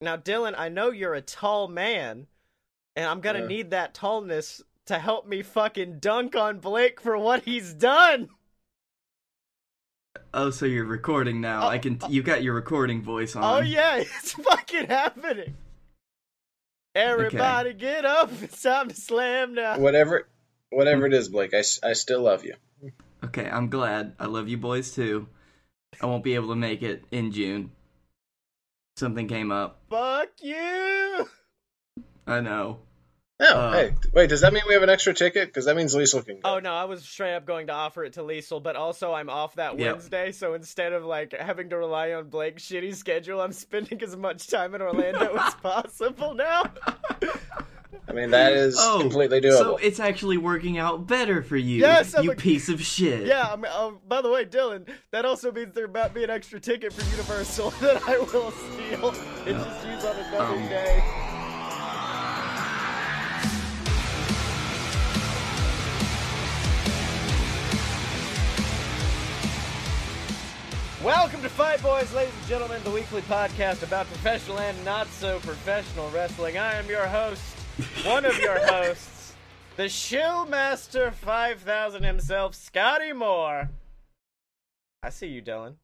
[0.00, 2.26] Now, Dylan, I know you're a tall man,
[2.94, 3.46] and I'm gonna Yeah.
[3.46, 8.30] need that tallness to help me fucking dunk on Blake for what he's done.
[10.32, 11.66] Oh, so you're recording now.
[11.68, 11.98] I can.
[12.08, 13.42] You got your recording voice on.
[13.44, 15.56] Oh yeah, it's fucking happening.
[16.94, 18.30] Everybody get up!
[18.42, 19.78] It's time to slam now.
[19.78, 20.28] Whatever,
[20.70, 21.54] whatever it is, Blake.
[21.54, 22.54] I, I still love you.
[23.24, 24.14] Okay, I'm glad.
[24.18, 25.28] I love you boys too.
[26.00, 27.72] I won't be able to make it in June.
[28.98, 29.78] Something came up.
[29.90, 31.28] Fuck you!
[32.26, 32.80] I know.
[33.40, 34.28] No, Uh, hey, wait.
[34.28, 35.46] Does that mean we have an extra ticket?
[35.48, 36.56] Because that means Liesl can go.
[36.56, 39.30] Oh no, I was straight up going to offer it to Liesel, but also I'm
[39.30, 39.92] off that Yep.
[39.94, 44.16] Wednesday, so instead of like having to rely on Blake's shitty schedule, I'm spending as
[44.16, 46.64] much time in Orlando as possible now.
[48.08, 49.58] I mean, that is Oh, completely doable.
[49.58, 51.80] So it's actually working out better for you.
[51.80, 53.26] Yes, I'm you a- piece of shit.
[53.26, 56.30] Yeah, I mean, oh, by the way, Dylan, that also means there might be an
[56.30, 59.10] extra ticket for Universal that I will steal
[59.46, 61.02] and just use on another Um, day.
[71.02, 75.38] Welcome to Fight Boys, ladies and gentlemen, the weekly podcast about professional and not so
[75.40, 76.58] professional wrestling.
[76.58, 77.40] I am your host,
[78.04, 79.34] one of your hosts,
[79.76, 83.70] the Shill Master 5000 himself, Scotty Moore.
[85.02, 85.74] I see you, Dylan.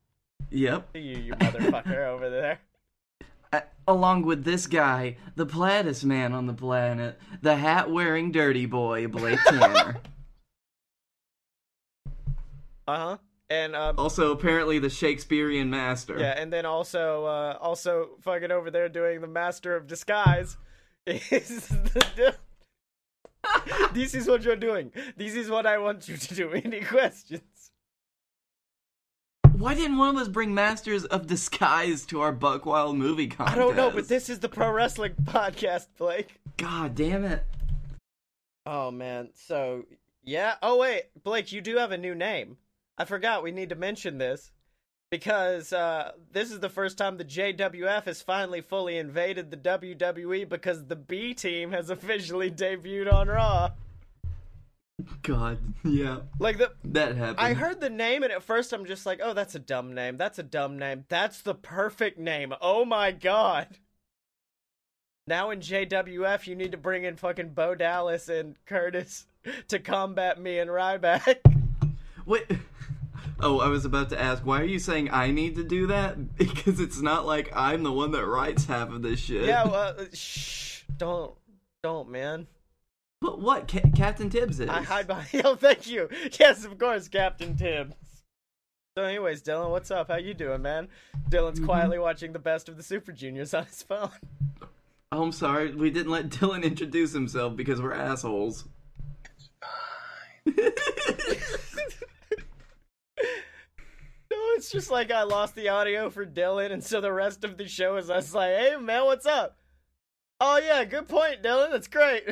[0.50, 0.88] Yep.
[0.92, 2.58] See you, you motherfucker over there.
[3.52, 8.66] Uh, along with this guy, the plattest man on the planet, the hat wearing dirty
[8.66, 10.00] boy, Blake Tanner.
[12.86, 13.16] Uh huh.
[13.50, 16.18] And um, also, apparently, the Shakespearean master.
[16.18, 20.56] yeah, and then also, uh, also fucking over there doing the Master of Disguise
[21.06, 22.34] is the.
[23.92, 24.90] this is what you're doing.
[25.16, 26.50] This is what I want you to do.
[26.64, 27.42] Any questions?
[29.52, 33.76] Why didn't one of us bring Masters of Disguise to our Buckwild movie I don't
[33.76, 36.40] know, but this is the pro wrestling podcast, Blake.
[36.56, 37.44] God damn it.
[38.66, 39.28] Oh man.
[39.34, 39.84] So
[40.24, 40.54] yeah.
[40.62, 42.56] Oh wait, Blake, you do have a new name.
[42.96, 44.50] I forgot we need to mention this
[45.10, 50.48] because uh, this is the first time the JWF has finally fully invaded the WWE
[50.48, 53.70] because the B team has officially debuted on Raw.
[55.22, 56.18] God, yeah.
[56.38, 57.40] Like the That happened.
[57.40, 60.16] I heard the name and at first I'm just like, "Oh, that's a dumb name.
[60.16, 61.04] That's a dumb name.
[61.08, 62.54] That's the perfect name.
[62.60, 63.78] Oh my god."
[65.26, 69.26] Now in JWF, you need to bring in fucking Bo Dallas and Curtis
[69.68, 71.38] to combat me and Ryback.
[72.26, 72.46] Wait.
[73.40, 76.16] Oh, I was about to ask, why are you saying I need to do that?
[76.36, 79.44] Because it's not like I'm the one that writes half of this shit.
[79.46, 81.34] Yeah, well, uh, shh, don't,
[81.82, 82.46] don't, man.
[83.20, 83.66] But what?
[83.68, 84.68] Ca- Captain Tibbs is.
[84.68, 85.28] I hide behind.
[85.44, 86.08] Oh, thank you.
[86.38, 87.94] Yes, of course, Captain Tibbs.
[88.96, 90.08] So, anyways, Dylan, what's up?
[90.08, 90.88] How you doing, man?
[91.28, 91.64] Dylan's Mm-hmm.
[91.66, 94.10] quietly watching the best of the Super Juniors on his phone.
[95.12, 95.72] Oh, I'm sorry.
[95.72, 98.64] We didn't let Dylan introduce himself because we're assholes.
[100.46, 100.54] No,
[104.56, 107.68] it's just like I lost the audio for Dylan, and so the rest of the
[107.68, 109.56] show is us like, "Hey, man, what's up?"
[110.40, 111.70] Oh yeah, good point, Dylan.
[111.70, 112.24] That's great.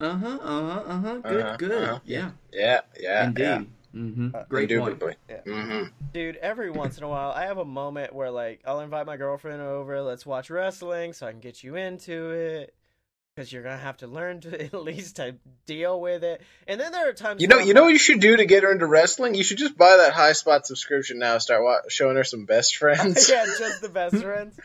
[0.00, 0.38] Uh huh.
[0.40, 0.82] Uh huh.
[0.86, 1.16] Uh huh.
[1.18, 1.40] Good.
[1.42, 1.82] Uh-huh, good.
[1.82, 1.98] uh-huh.
[2.04, 2.30] Yeah.
[2.52, 3.42] yeah, yeah, Indeed.
[3.42, 3.62] yeah.
[3.94, 4.28] Mm-hmm.
[4.48, 4.70] Great point.
[4.70, 5.14] Indubitably.
[5.28, 5.40] Yeah.
[5.44, 9.06] hmm Dude, every once in a while, I have a moment where like I'll invite
[9.06, 10.00] my girlfriend over.
[10.02, 12.74] Let's watch wrestling, so I can get you into it.
[13.38, 16.42] Because you're gonna have to learn to at least to deal with it.
[16.66, 18.64] And then there are times You know, you know what you should do to get
[18.64, 19.36] her into wrestling?
[19.36, 21.38] You should just buy that high spot subscription now.
[21.38, 23.30] Start wa- showing her some best friends.
[23.30, 24.58] yeah, just the best friends.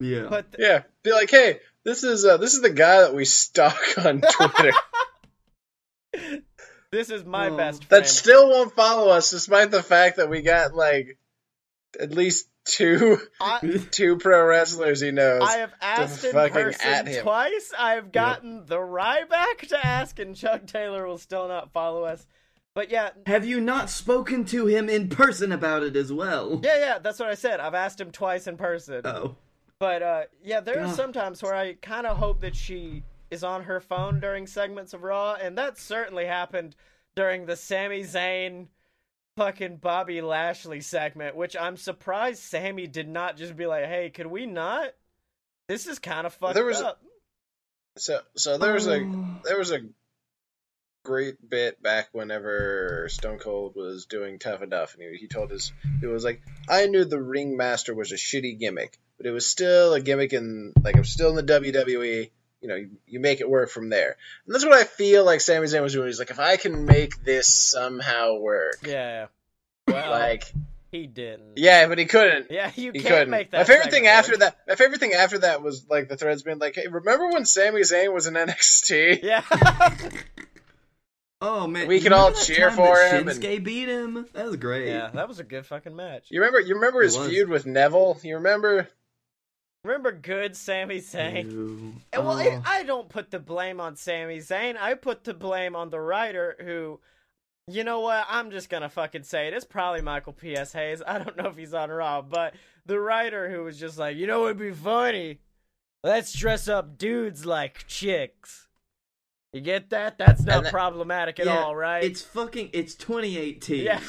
[0.00, 0.26] Yeah.
[0.28, 3.78] But yeah, be like, hey, this is uh, this is the guy that we stalk
[4.04, 4.72] on Twitter
[6.90, 7.56] this is my Oh.
[7.56, 8.02] best friend.
[8.02, 11.16] that still won't follow us, despite the fact that we got like
[12.00, 13.60] at least two I,
[13.90, 15.42] two pro wrestlers he knows.
[15.42, 17.22] I have asked in person at him.
[17.22, 17.72] twice.
[17.78, 22.26] I've gotten the Ryback to ask, and Chuck Taylor will still not follow us.
[22.74, 26.60] But yeah, Have you not spoken to him in person about it as well?
[26.62, 26.98] yeah, yeah.
[26.98, 27.58] That's what I said.
[27.60, 29.02] I've asked him twice in person.
[29.04, 29.34] Oh.
[29.80, 30.94] But uh, yeah, there are God.
[30.94, 34.92] some times where I kind of hope that she is on her phone during segments
[34.92, 36.76] of Raw, and that certainly happened
[37.16, 38.66] during the Sami Zayn
[39.40, 44.26] fucking Bobby Lashley segment, which I'm surprised Sami did not just be like, "Hey, could
[44.26, 44.90] we not?
[45.66, 47.00] This is kind of fucked There was- up."
[47.96, 48.98] So so there was a
[49.44, 49.80] there was a
[51.06, 55.72] great bit back whenever Stone Cold was doing Tough Enough, and he, he told us
[56.02, 59.94] it was like I knew the Ringmaster was a shitty gimmick, but it was still
[59.94, 62.30] a gimmick, and like I'm still in the WWE.
[62.62, 64.16] You know, you, you make it work from there,
[64.46, 66.08] and that's what I feel like Sami Zayn was doing.
[66.08, 69.26] He's like, if I can make this somehow work, Yeah.
[69.88, 70.52] Well, like
[70.92, 71.56] He didn't.
[71.56, 72.50] Yeah, but he couldn't.
[72.50, 73.30] Yeah, you He can't couldn't.
[73.30, 73.58] make that.
[73.58, 74.40] my favorite segment thing after work.
[74.40, 77.44] that, my favorite thing after that was like the threads being like, "Hey, remember when
[77.46, 79.22] Sami Zayn was in NXT?
[79.22, 79.42] Yeah.
[81.42, 83.88] Oh man, We you could all that cheer time for that him and- Shinsuke beat
[83.88, 84.26] him.
[84.34, 84.88] That was great.
[84.88, 86.26] yeah, that was a good fucking match.
[86.28, 86.60] You remember?
[86.60, 87.28] You remember It his was.
[87.28, 88.18] feud with Neville?
[88.22, 88.86] You remember?
[89.84, 91.50] Remember good Sami Zayn?
[91.50, 91.94] Ew.
[92.12, 92.62] And well, Oh.
[92.66, 94.76] I, I don't put the blame on Sami Zayn.
[94.78, 97.00] I put the blame on the writer who,
[97.66, 98.26] you know what?
[98.28, 99.54] I'm just gonna fucking say it.
[99.54, 100.72] It's probably Michael P.S.
[100.74, 101.02] Hayes.
[101.06, 102.54] I don't know if he's on Raw, but
[102.84, 105.38] the writer who was just like, you know, it'd be funny.
[106.04, 108.68] Let's dress up dudes like chicks.
[109.52, 110.18] You get that?
[110.18, 112.04] That's not that- problematic at Yeah, all, right?
[112.04, 112.70] It's fucking.
[112.72, 113.82] It's 2018.
[113.84, 114.00] yeah,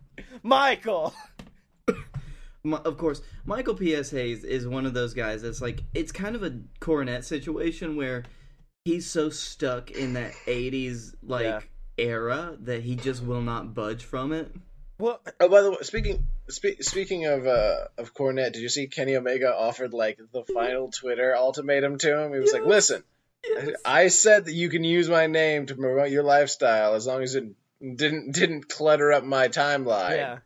[0.42, 1.14] Michael.
[2.62, 4.10] Mi- of course, Michael P.S.
[4.10, 8.24] Hayes is one of those guys that's like, it's kind of a Cornette situation where
[8.84, 11.60] he's so stuck in that 80s, like, Yeah.
[11.98, 14.52] era that he just will not budge from it.
[14.98, 18.86] Well, Oh, by the way, speaking spe- speaking of uh, of Cornette, did you see
[18.86, 22.34] Kenny Omega offered like the final Twitter ultimatum to him?
[22.34, 23.02] He was like, "Listen,
[23.48, 23.70] Yes.
[23.86, 27.34] I said that you can use my name to promote your lifestyle as long as
[27.34, 27.44] it
[27.80, 30.16] didn't didn't clutter up my timeline.
[30.18, 30.38] yeah,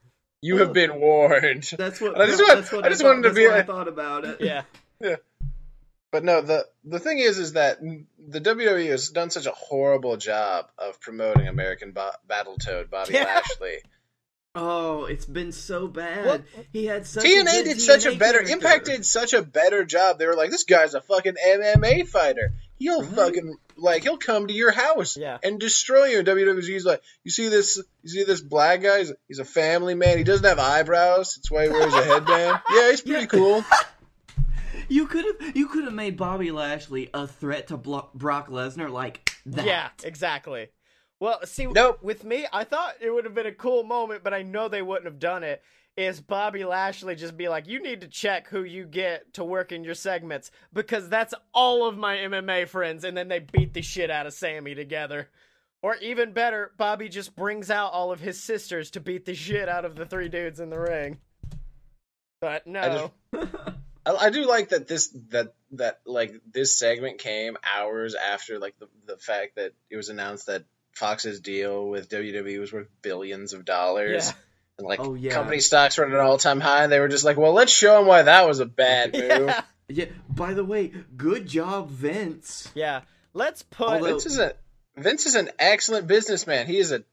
[0.44, 3.22] You have been warned." That's what, I just want- that's what I just thought, wanted
[3.22, 4.40] to that's be what I thought about it.
[4.40, 4.62] yeah.
[5.00, 5.16] Yeah.
[6.12, 10.16] But no, the the thing is, is that the WWE has done such a horrible
[10.16, 13.24] job of promoting American Bo- Battletoad Bobby Yeah.
[13.24, 13.78] Lashley.
[14.56, 16.24] Oh, it's been so bad.
[16.26, 16.42] What?
[16.72, 18.52] He had such a TNA good did such a better character.
[18.52, 20.20] Impact did such a better job.
[20.20, 22.52] They were like, this guy's a fucking MMA fighter.
[22.78, 23.14] He'll Right.
[23.14, 25.38] fucking like he'll come to your house Yeah.
[25.42, 26.22] and destroy you.
[26.22, 27.80] WWE's like, you see this?
[28.02, 28.98] You see this black guy?
[29.00, 30.18] He's, he's a family man.
[30.18, 31.36] He doesn't have eyebrows.
[31.36, 32.60] That's why he wears a headband.
[32.70, 33.26] Yeah, he's pretty Yeah.
[33.26, 33.64] cool.
[34.88, 38.90] You could have you could have made Bobby Lashley a threat to Blo- Brock Lesnar
[38.90, 39.64] like that.
[39.64, 40.68] Yeah, exactly.
[41.20, 42.02] Well, see, Nope.
[42.02, 44.82] with me, I thought it would have been a cool moment, but I know they
[44.82, 45.62] wouldn't have done it.
[45.96, 49.70] Is Bobby Lashley just be like, you need to check who you get to work
[49.70, 53.82] in your segments because that's all of my MMA friends, and then they beat the
[53.82, 55.28] shit out of Sami together.
[55.82, 59.68] Or even better, Bobby just brings out all of his sisters to beat the shit
[59.68, 61.18] out of the three dudes in the ring.
[62.40, 63.12] But no.
[63.32, 63.52] just-
[64.06, 68.78] I, I do like that this that that like this segment came hours after like
[68.78, 73.52] the the fact that it was announced that Fox's deal with WWE was worth billions
[73.52, 74.26] of dollars.
[74.28, 74.32] Yeah.
[74.78, 75.32] And like Oh, yeah.
[75.32, 77.72] company stocks were at an all time high, and they were just like, "Well, let's
[77.72, 79.62] show them why that was a bad move." Yeah.
[79.88, 80.04] Yeah.
[80.28, 82.70] By the way, good job, Vince.
[82.74, 83.02] Yeah.
[83.34, 83.88] Let's put.
[83.88, 84.54] Although- Vince is a
[84.96, 86.66] Vince is an excellent businessman.
[86.66, 87.04] He is a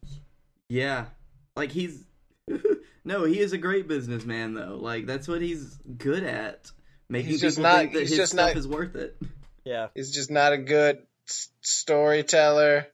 [0.69, 1.05] Yeah.
[1.55, 2.03] Like he's
[3.03, 4.77] No, he is a great businessman though.
[4.79, 6.71] Like that's what he's good at.
[7.09, 9.17] Making He's just people not- think that he's his just stuff not- is worth it.
[9.65, 9.87] yeah.
[9.93, 12.87] he's just not a good s- storyteller,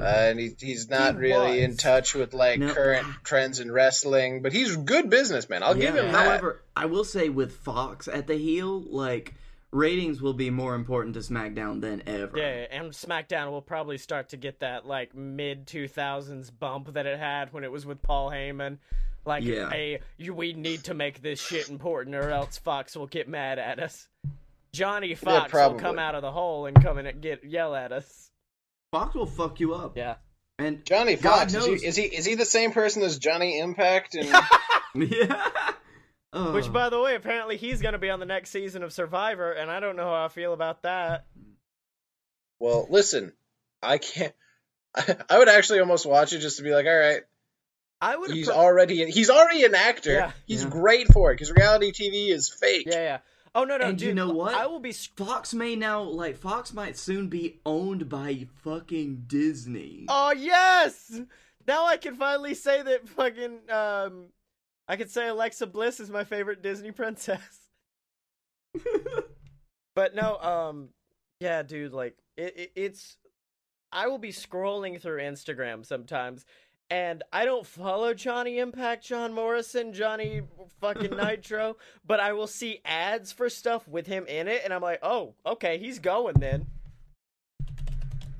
[0.00, 2.72] and he, he's not He really in touch with like No.
[2.74, 4.42] current trends in wrestling.
[4.42, 5.62] But he's a good businessman.
[5.62, 6.26] I'll give Yeah, him that.
[6.26, 9.34] However, I will say with Fox at the heel, like
[9.70, 12.38] ratings will be more important to SmackDown than ever.
[12.38, 17.06] Yeah, and SmackDown will probably start to get that like mid two thousands bump that
[17.06, 18.78] it had when it was with Paul Heyman.
[19.26, 19.70] Like, Yeah.
[19.70, 23.58] hey, you, we need to make this shit important, or else Fox will get mad
[23.58, 24.06] at us.
[24.74, 27.90] Johnny Fox will come out of the hole and come in and get yell at
[27.90, 28.30] us.
[28.94, 29.96] Fox will fuck you up.
[29.96, 30.14] Yeah,
[30.58, 33.58] And Johnny Fox is he, knows- is he is he the same person as Johnny
[33.58, 34.14] Impact?
[34.14, 34.28] And
[35.10, 35.48] yeah.
[36.36, 36.52] Oh.
[36.52, 39.70] which by the way, apparently he's gonna be on the next season of Survivor, and
[39.70, 41.26] I don't know how I feel about that.
[42.58, 43.32] well, listen,
[43.82, 44.32] I can't.
[45.30, 47.22] I, would actually almost watch it just to be like, all right,
[48.00, 48.30] I would.
[48.32, 50.12] he's already he's already an actor.
[50.12, 50.32] Yeah.
[50.46, 50.70] He's Yeah.
[50.70, 52.86] great for it because reality TV is fake.
[52.90, 53.18] Yeah, yeah.
[53.56, 54.08] Oh no, no, And dude.
[54.08, 54.54] you know what?
[54.54, 54.92] I will be.
[54.92, 60.06] Fox may now like Fox might soon be owned by fucking Disney.
[60.08, 61.20] Oh yes!
[61.66, 64.26] Now I can finally say that fucking um
[64.88, 67.60] I can say Alexa Bliss is my favorite Disney princess.
[69.94, 70.88] But no, um
[71.40, 73.16] yeah, dude, like it, it it's
[73.92, 76.44] I will be scrolling through Instagram sometimes
[76.90, 80.42] and I don't follow Johnny Impact, John Morrison, Johnny
[80.80, 81.76] fucking Nitro,
[82.06, 85.34] but I will see ads for stuff with him in it and I'm like, "Oh,
[85.46, 86.66] okay, he's going then."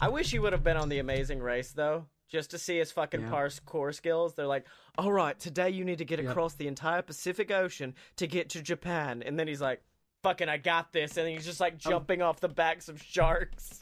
[0.00, 2.92] I wish he would have been on the Amazing Race though, just to see his
[2.92, 3.30] fucking Yeah.
[3.30, 4.34] parkour skills.
[4.34, 4.66] They're like,
[4.98, 6.30] "All right, today you need to get Yep.
[6.30, 9.82] across the entire Pacific Ocean to get to Japan," and then he's like,
[10.22, 13.80] "Fucking, I got this," and he's just like um, jumping off the backs of sharks.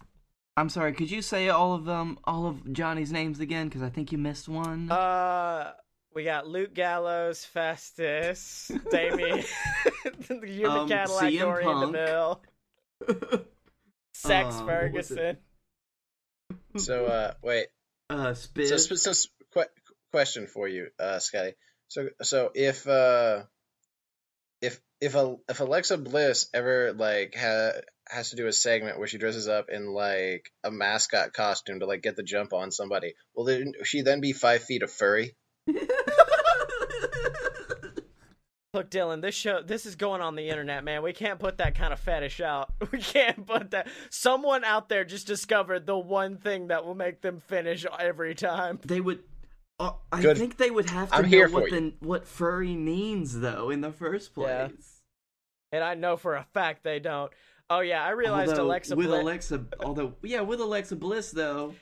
[0.57, 0.93] I'm sorry.
[0.93, 3.69] Could you say all of um all of Johnny's names again?
[3.69, 4.91] Because I think you missed one.
[4.91, 5.73] Uh,
[6.15, 9.39] we got Luke Gallows, Festus, Damien,
[10.29, 11.93] you're the Um, Cadillac CM Dory in the Punk.
[11.93, 12.43] mill,
[14.13, 14.67] Sex Uh, what?
[14.67, 15.37] Ferguson.
[16.77, 17.67] So uh, wait.
[18.11, 18.69] uh, Spiz.
[18.69, 19.71] So, so, so qu-
[20.11, 21.55] question for you, uh, Scotty.
[21.89, 23.45] So so if uh
[24.61, 27.71] if if a if Alexa Bliss ever like ha,
[28.09, 31.87] has to do a segment where she dresses up in like a mascot costume to
[31.87, 35.35] like get the jump on somebody, will then she then be five feet of furry?
[38.75, 41.03] Look, Dylan, this show this is going on the internet, man.
[41.03, 42.73] We can't put that kind of fetish out.
[42.91, 43.89] We can't put that.
[44.09, 48.81] Someone out there just discovered the one thing that will make them finish every time.
[48.85, 49.21] they would.
[49.79, 50.39] Uh, I Good.
[50.39, 53.69] think they would have to I'm know here what for the what furry means though
[53.69, 54.47] in the first place.
[54.49, 54.69] Yeah.
[55.73, 57.31] And I know for a fact they don't.
[57.71, 59.21] Oh yeah, I realized Although, Alexa with Bliss.
[59.23, 61.75] Alexa, although yeah, with Alexa Bliss though,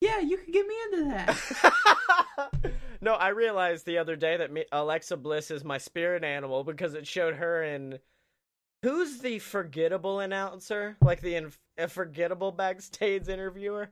[0.00, 2.72] yeah, you could get me into that.
[3.00, 6.94] no, I realized the other day that me, Alexa Bliss is my spirit animal because
[6.94, 7.98] it showed her in.
[8.82, 10.96] Who's the forgettable announcer?
[11.00, 13.88] Like the in, a forgettable backstage interviewer?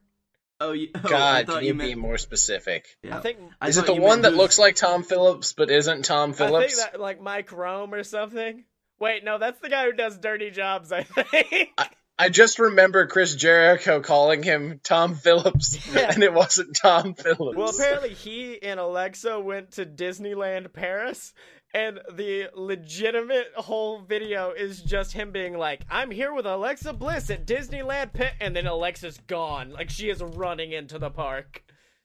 [0.60, 2.86] oh, you, oh, God, can you, meant, be more specific?
[3.02, 3.16] yeah.
[3.16, 3.38] I think.
[3.60, 6.34] I Is it the one that who's- looks like Tom Phillips but isn't Tom I
[6.34, 6.76] Phillips?
[6.78, 8.64] think that like Mike Rome or something.
[9.02, 10.92] Wait, no, that's the guy who does dirty jobs.
[10.92, 11.70] I think.
[12.18, 16.12] I just remember Chris Jericho calling him Tom Phillips, Yeah.
[16.14, 17.56] and it wasn't Tom Phillips.
[17.58, 21.32] Well, apparently he and Alexa went to Disneyland Paris,
[21.74, 27.28] and the legitimate whole video is just him being like, "I'm here with Alexa Bliss
[27.30, 31.64] at Disneyland," Pa-, and then Alexa's gone, like she is running into the park.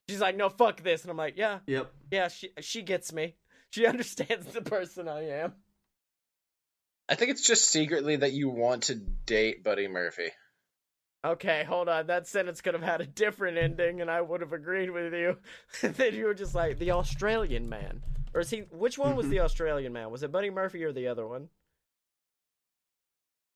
[0.09, 1.91] She's like, "No, fuck this," and I'm like, "Yeah, Yep.
[2.11, 3.35] yeah, she she gets me.
[3.69, 5.53] She understands the person I am."
[7.09, 10.29] I think it's just secretly that you want to date Buddy Murphy.
[11.25, 12.07] Okay, hold on.
[12.07, 15.37] That sentence could have had a different ending, and I would have agreed with you.
[15.81, 18.59] then you were just like the Australian man, or is he?
[18.71, 19.45] Which one was the mm-hmm.
[19.45, 20.11] Australian man?
[20.11, 21.49] Was it Buddy Murphy or the other one?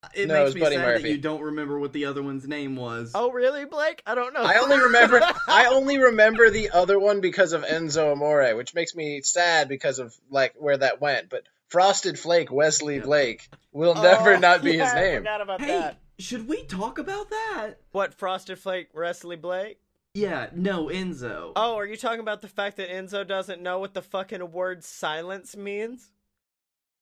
[0.03, 1.03] Uh, it No, makes was me Buddy sad Murphy.
[1.03, 3.11] that you don't remember what the other one's name was.
[3.13, 4.01] Oh, really, Blake?
[4.05, 4.41] I don't know.
[4.41, 8.95] I only remember I only remember the other one because of Enzo Amore, which makes
[8.95, 11.29] me sad because of like where that went.
[11.29, 13.03] But Frosted Flake Wesley Yeah.
[13.03, 15.17] Blake will never Oh, not be yeah, his I name.
[15.21, 15.97] forgot about hey, that.
[16.19, 17.75] should we talk about that?
[17.91, 19.79] What Frosted Flake Wesley Blake?
[20.13, 21.53] Yeah, no, Enzo.
[21.55, 24.83] Oh, are you talking about the fact that Enzo doesn't know what the fucking word
[24.83, 26.11] silence means?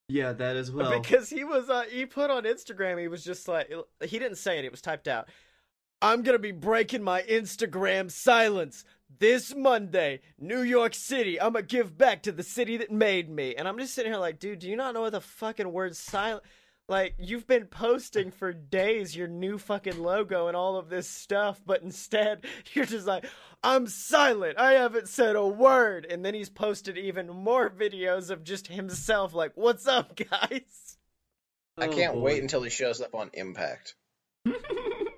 [0.07, 0.99] yeah, that as well.
[0.99, 3.71] because he was uh, he put on Instagram he was just like
[4.03, 5.27] he didn't say it it was typed out
[6.01, 8.85] I'm going to be breaking my Instagram silence
[9.17, 13.29] this Monday New York City I'm going to give back to the city that made
[13.29, 15.71] me and I'm just sitting here like dude do you not know what the fucking
[15.71, 16.43] word silent
[16.87, 21.61] like you've been posting for days your new fucking logo and all of this stuff
[21.65, 23.25] but instead you're just like
[23.61, 24.57] I'm silent.
[24.57, 26.07] I haven't said a word.
[26.09, 30.97] And then he's posted even more videos of just himself like, "What's up, guys?"
[31.77, 32.21] I Oh, can't boy.
[32.21, 33.95] wait until he shows up on Impact.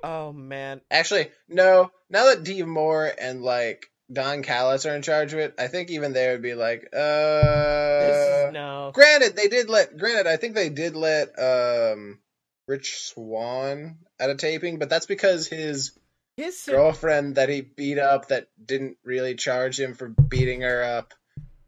[0.04, 0.82] Oh man.
[0.90, 1.92] Actually, no.
[2.10, 5.90] Now that Dave Moore and like Don Callis are in charge of it, I think
[5.90, 8.48] even they would be like, uh.
[8.48, 8.92] is no.
[8.94, 9.98] Granted, they did let.
[9.98, 12.20] Granted, I think they did let um
[12.68, 15.92] Rich Swann at a taping, but that's because his
[16.38, 21.14] His girlfriend that he beat up that didn't really charge him for beating her up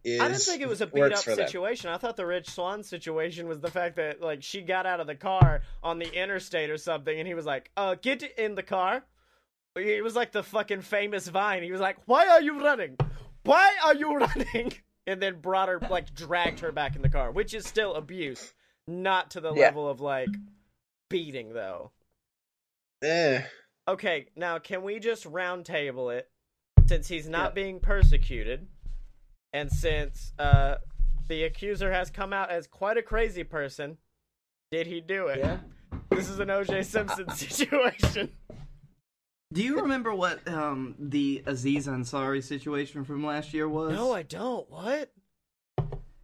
[0.03, 1.45] is I didn't think it was a beat up for them.
[1.48, 1.89] situation.
[1.89, 5.07] I thought the Rich Swann situation was the fact that like she got out of
[5.07, 8.63] the car on the interstate or something, and he was like, "Uh, get in the
[8.63, 9.03] car."
[9.75, 11.63] It was like the fucking famous Vine.
[11.63, 12.98] He was like, "Why are you running?
[13.43, 14.74] Why are you running?"
[15.07, 18.53] And then brought her like dragged her back in the car, which is still abuse,
[18.88, 19.65] not to the Yeah.
[19.67, 20.29] level of like
[21.10, 21.91] beating though.
[23.01, 23.41] Eh.
[23.88, 26.29] Okay, now can we just round table it
[26.88, 27.63] since he's not Yeah.
[27.63, 28.67] being persecuted
[29.53, 30.75] and since uh
[31.27, 33.98] the accuser has come out as quite a crazy person,
[34.72, 35.39] did he do it?
[35.39, 35.60] yeah.
[36.10, 38.31] This is an OJ Simpson situation.
[39.53, 43.93] Do you remember what um, the Aziz Ansari situation from last year was?
[43.93, 44.69] No, I don't.
[44.69, 45.12] What?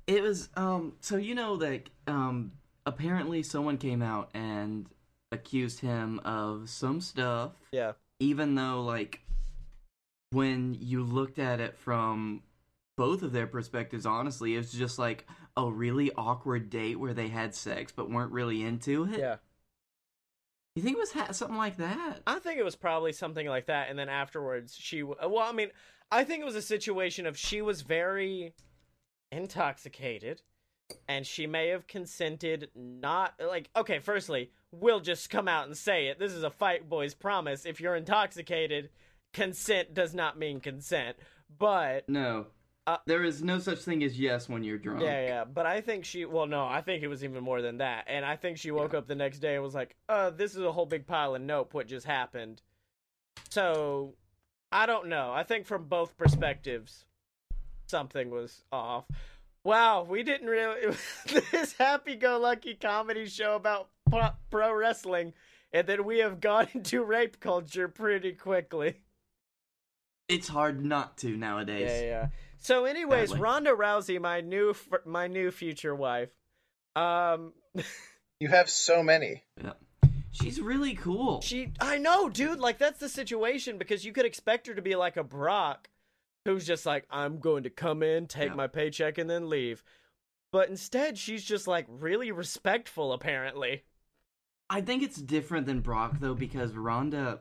[0.08, 2.52] It was um so you know that um
[2.86, 4.88] apparently someone came out and
[5.32, 7.92] accused him of some stuff Yeah.
[8.20, 9.22] even though like
[10.32, 12.42] when you looked at it from
[13.00, 15.26] both of their perspectives honestly it was just like
[15.56, 19.18] a really awkward date where they had sex but weren't really into it.
[19.18, 19.38] Yeah.
[20.76, 22.20] You think it was ha- something like that?
[22.28, 25.54] I think it was probably something like that and then afterwards she w- well, I
[25.54, 25.70] mean,
[26.12, 28.54] I think it was a situation of she was very
[29.32, 30.42] intoxicated
[31.08, 36.08] and she may have consented not like okay firstly we'll just come out and say
[36.08, 38.90] it this is a fight boys promise if you're intoxicated
[39.34, 41.16] consent does not mean consent
[41.58, 42.48] but No.
[42.90, 45.02] Uh, there is no such thing as yes when you're drunk.
[45.02, 47.78] yeah yeah but i think she well no i think it was even more than
[47.78, 50.56] that and i think she woke up the next day and was like uh this
[50.56, 52.62] is a whole big pile of nope what just happened
[53.50, 54.16] so
[54.72, 57.06] i don't know i think from both perspectives
[57.86, 59.06] something was off
[59.64, 60.96] Wow, we didn't really
[61.52, 65.34] this happy-go-lucky comedy show about pro, pro wrestling,
[65.74, 69.02] and then we have gone into rape culture pretty quickly.
[70.28, 71.90] It's hard not to nowadays.
[71.90, 72.28] Yeah, yeah.
[72.60, 73.42] So, anyways, Sadly.
[73.42, 74.76] Ronda Rousey, my new
[75.06, 76.30] my new future wife.
[76.96, 77.54] Um,
[78.40, 79.44] You have so many.
[79.62, 79.74] Yeah.
[80.32, 81.42] She's really cool.
[81.42, 82.60] she, I know, dude.
[82.60, 85.90] Like that's the situation because you could expect her to be like a Brock,
[86.46, 88.56] who's just like, I'm going to come in, take Yeah.
[88.56, 89.84] my paycheck, and then leave.
[90.54, 93.84] But instead, she's just like really respectful, apparently.
[94.70, 97.40] I think it's different than Brock though because Ronda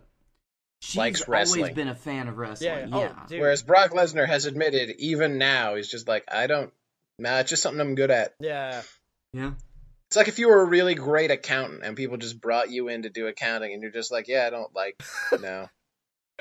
[0.80, 1.74] she's Likes always wrestling.
[1.74, 2.68] been a fan of wrestling.
[2.70, 2.88] Yeah.
[2.92, 3.12] Oh, yeah.
[3.16, 3.40] Oh, dude.
[3.40, 6.72] Whereas Brock Lesnar has admitted, even now, he's just like, I don't.
[7.18, 8.34] Nah, it's just something I'm good at.
[8.40, 8.82] yeah.
[9.32, 9.52] yeah.
[10.08, 13.02] It's like if you were a really great accountant and people just brought you in
[13.02, 15.02] to do accounting, and you're just like, yeah, I don't like.
[15.40, 15.68] No.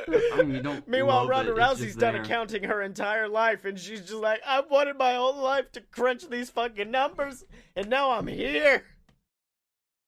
[0.08, 2.22] I mean, you don't Meanwhile, Ronda it, Rousey's done there.
[2.22, 6.30] accounting her entire life, and she's just like, I've wanted my whole life to crunch
[6.30, 7.44] these fucking numbers,
[7.76, 8.86] and now I'm here.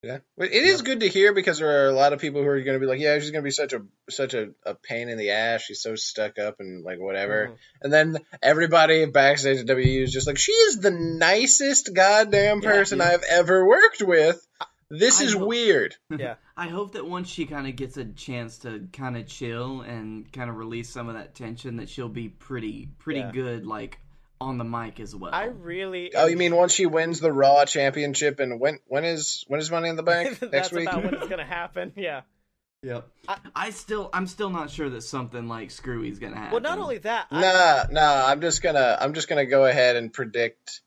[0.01, 2.47] Yeah, but it is good to hear because there are a lot of people who
[2.47, 4.73] are going to be like, "Yeah, she's going to be such a such a, a
[4.73, 5.61] pain in the ass.
[5.63, 7.57] She's so stuck up and like whatever." Mhm.
[7.81, 12.69] And then everybody backstage at WU is just like, "She is the nicest goddamn Yeah,
[12.71, 13.09] person yeah.
[13.09, 14.45] I've ever worked with."
[14.89, 15.95] This I is hope- weird.
[16.17, 16.35] Yeah.
[16.55, 20.31] I hope that once she kind of gets a chance to kind of chill and
[20.31, 23.31] kind of release some of that tension, that she'll be pretty pretty Yeah.
[23.31, 23.99] good, like
[24.41, 25.33] on the mic as well.
[25.33, 26.13] I really.
[26.15, 29.69] Oh, you mean once she wins the Raw Championship and when when is when is
[29.69, 30.87] Money in the Bank next week?
[30.87, 31.93] about when it's gonna happen.
[31.95, 32.21] Yeah.
[32.81, 33.07] Yep.
[33.27, 36.51] I- I, still, I'm still not sure that something like Screwy's gonna happen.
[36.53, 37.27] Well, not only that.
[37.29, 38.25] I- Nah, nah.
[38.27, 40.79] I'm just gonna I'm just gonna go ahead and predict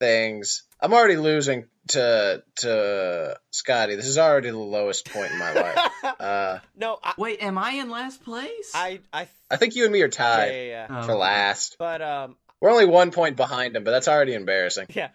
[0.00, 0.64] things.
[0.80, 3.94] I'm already losing to to Scotty.
[3.94, 5.90] This is already the lowest point in my life.
[6.18, 8.72] Uh, no, I, Wait, am I in last place?
[8.74, 9.28] I, I.
[9.50, 10.86] I think you and me are tied yeah, yeah.
[10.90, 11.76] Oh, for last.
[11.78, 14.86] But um, We're only one point behind him, but that's already embarrassing.
[14.94, 15.10] yeah.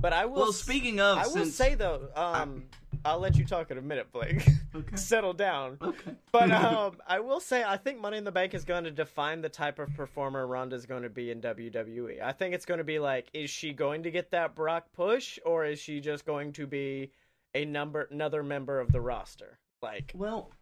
[0.00, 0.36] But I will.
[0.36, 1.54] Well, speaking of, I will since...
[1.54, 2.64] say though, um,
[3.04, 4.48] I'll let you talk in a minute, Blake.
[4.74, 5.76] okay, Settle down.
[5.82, 8.90] okay, But um, I will say I think Money in the Bank is going to
[8.90, 12.22] define the type of performer Ronda's going to be in WWE.
[12.22, 15.38] I think it's going to be like, is she going to get that Brock push,
[15.44, 17.10] or is she just going to be
[17.54, 19.58] a number another member of the roster?
[19.82, 20.52] Like, well,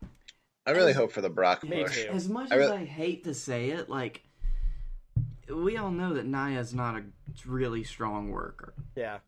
[0.67, 2.05] I really As- hope for the Brock push.
[2.05, 4.23] as much I as I hate to say it, like
[5.49, 7.03] we all know that Nia's not a
[7.47, 9.19] really strong worker, yeah,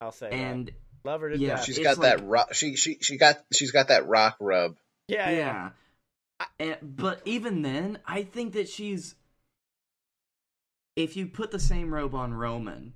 [0.00, 0.74] I'll say and that.
[1.04, 1.64] love her to yeah, death.
[1.64, 2.54] She's It's got like- that rock.
[2.54, 4.76] She she she got she's got that rock rub.
[5.08, 5.36] yeah, yeah.
[5.38, 5.70] yeah,
[6.60, 9.14] And, eh, but even then, I think that she's.
[10.96, 12.94] If you put the same robe on Roman,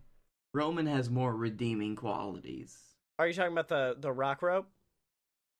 [0.54, 2.76] Roman has more redeeming qualities.
[3.18, 4.66] Are you talking about the the Rock rope?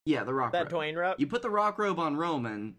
[0.05, 0.83] Yeah, the rock That robe.
[0.83, 1.21] Dwayne rope?
[1.21, 2.75] You put the rock robe on Roman,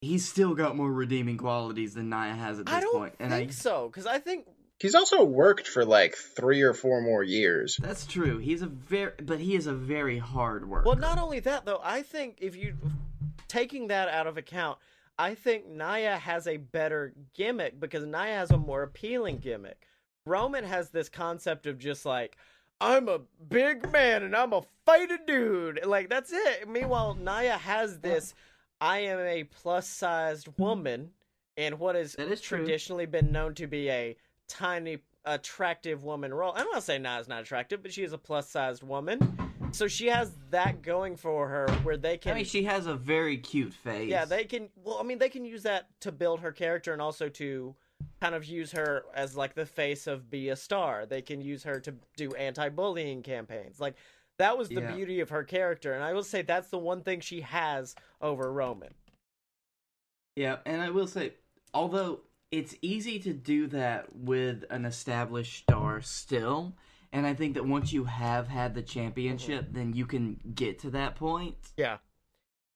[0.00, 3.14] he's still got more redeeming qualities than Nia has at this I don't point.
[3.18, 4.46] And think I so, because I think
[4.78, 7.78] He's also worked for like three or four more years.
[7.80, 8.38] that's true.
[8.38, 10.84] He's a very but he is a very hard worker.
[10.86, 11.80] Well, not only that though.
[11.82, 12.76] I think if you
[13.48, 14.78] taking that out of account,
[15.18, 19.86] I think Nia has a better gimmick because Nia has a more appealing gimmick.
[20.26, 22.36] Roman has this concept of just like
[22.78, 25.86] I'm a big man and I'm a fight a dude.
[25.86, 26.68] Like that's it.
[26.68, 28.34] Meanwhile, Nia has this
[28.80, 30.62] I am a plus sized hmm.
[30.62, 31.10] woman
[31.56, 32.58] in what is That is true.
[32.58, 34.16] traditionally been known to be a
[34.48, 36.52] tiny attractive woman role.
[36.54, 39.36] I'm not saying Nia's not attractive, but she is a plus sized woman.
[39.72, 42.94] So she has that going for her where they can I mean, she has a
[42.94, 44.08] very cute face.
[44.08, 44.68] yeah, they can.
[44.76, 47.74] Well, I mean, they can use that to build her character and also to
[48.20, 51.04] kind of use her as like the face of be a star.
[51.04, 53.80] They can use her to do anti-bullying campaigns.
[53.80, 53.96] Like
[54.38, 54.88] that was the Yeah.
[54.94, 58.52] beauty of her character, and I will say that's the one thing she has over
[58.52, 58.94] Roman.
[60.34, 61.34] Yeah, and I will say,
[61.72, 62.20] although
[62.50, 66.74] it's easy to do that with an established star still,
[67.12, 70.90] and I think that once you have had the championship, then you can get to
[70.90, 71.56] that point.
[71.76, 71.98] Yeah,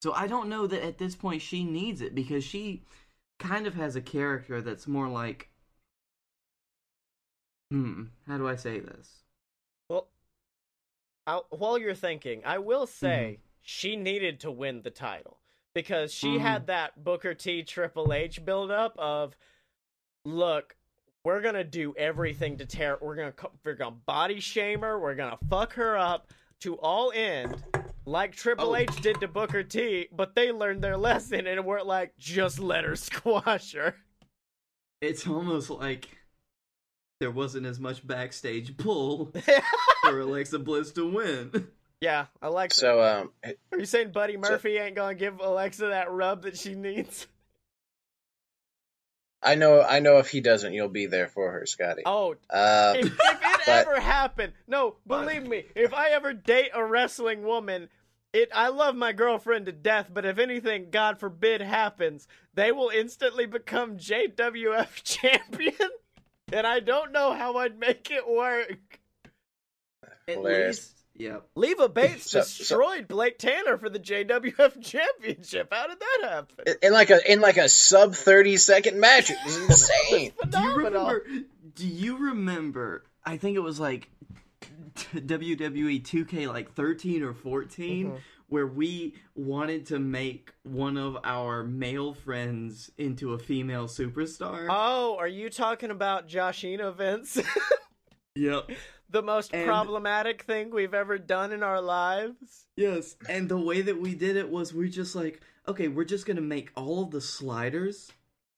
[0.03, 2.85] So I don't know that at this point she needs it because she
[3.39, 5.49] kind of has a character that's more like
[7.71, 9.20] hmm, how do I say this?
[11.35, 13.43] Well, i while you're thinking, I will say Mm-hmm.
[13.63, 15.39] she needed to win the title
[15.75, 16.41] because she Mhm.
[16.41, 19.37] had that Booker T Triple H build up of,
[20.25, 20.77] look,
[21.25, 22.99] we're gonna do everything to tear.
[23.01, 24.99] We're gonna we're gonna body shame her.
[24.99, 27.63] We're gonna fuck her up to all end.
[28.07, 28.77] Like Triple Oh.
[28.77, 32.85] H did to Booker T, but they learned their lesson and weren't like, just let
[32.85, 33.95] her squash her.
[35.03, 36.09] It's almost like
[37.21, 39.33] there wasn't as much backstage pull
[40.11, 41.69] for Alexa Bliss to win.
[42.01, 42.73] yeah, I like.
[42.73, 43.31] So um,
[43.73, 47.27] Are you saying Buddy Murphy ain't gonna give Alexa that rub that she needs?
[49.43, 49.81] I know.
[49.81, 50.19] I know.
[50.19, 52.03] If he doesn't, you'll be there for her, Scotty.
[52.05, 53.19] Oh, Uh, if, if it
[53.67, 57.89] but- ever happened, no, believe me, if I ever date a wrestling woman,
[58.33, 62.91] it I love my girlfriend to death, but if anything, God forbid, happens, they will
[62.91, 65.75] instantly become JWF champion,
[66.53, 69.01] and I don't know how I'd make it work.
[70.31, 70.77] At Hilarious.
[70.77, 71.47] least, yep.
[71.55, 75.69] Leva Bates So- so- destroyed Blake Tanner for the JWF championship.
[75.73, 76.57] How did that happen?
[76.67, 80.33] in- in like a in like a sub thirty second match, it was insane.
[80.51, 81.25] Do you remember?
[81.75, 83.05] Do you remember?
[83.25, 84.09] I think it was like
[85.15, 88.17] WWE 2K like 13 or 14 Mm-hmm.
[88.49, 94.67] where we wanted to make one of our male friends into a female superstar.
[94.69, 97.41] Oh, are you talking about Joshina Vince?
[98.35, 98.69] yep.
[99.11, 102.67] The most And- problematic thing we've ever done in our lives?
[102.77, 103.17] Yes.
[103.29, 106.37] And the way that we did it was we're just like, okay, we're just going
[106.37, 108.11] to make all of the sliders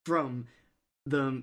[0.07, 0.47] from
[1.07, 1.43] the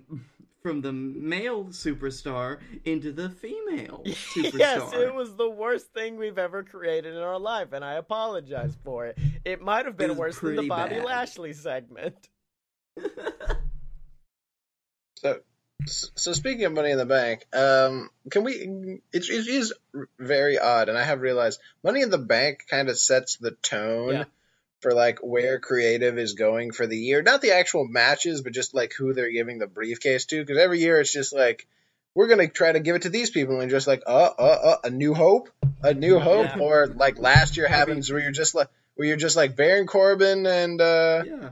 [0.61, 4.59] from the male superstar into the female superstar.
[4.59, 8.75] Yes, it was the worst thing we've ever created in our life, and I apologize
[8.83, 9.17] for it.
[9.45, 11.05] It might have been worse than the Bobby bad.
[11.05, 12.27] Lashley segment.
[15.17, 15.41] So,
[15.85, 18.53] so speaking of Money in the Bank, um, can we?
[18.53, 19.73] It, it is
[20.19, 24.13] very odd, and I have realized Money in the Bank kind of sets the tone
[24.13, 24.23] Yeah.
[24.81, 27.21] for like where creative is going for the year.
[27.21, 30.41] Not the actual matches, but just like who they're giving the briefcase to.
[30.41, 31.67] Because every year it's just like
[32.13, 34.77] we're gonna try to give it to these people, and just like uh uh uh,
[34.83, 35.49] a new hope,
[35.81, 36.61] a new hope, Yeah.
[36.63, 40.45] or like last year happens where you're just like where you're just like Baron Corbin
[40.45, 41.49] and uh yeah.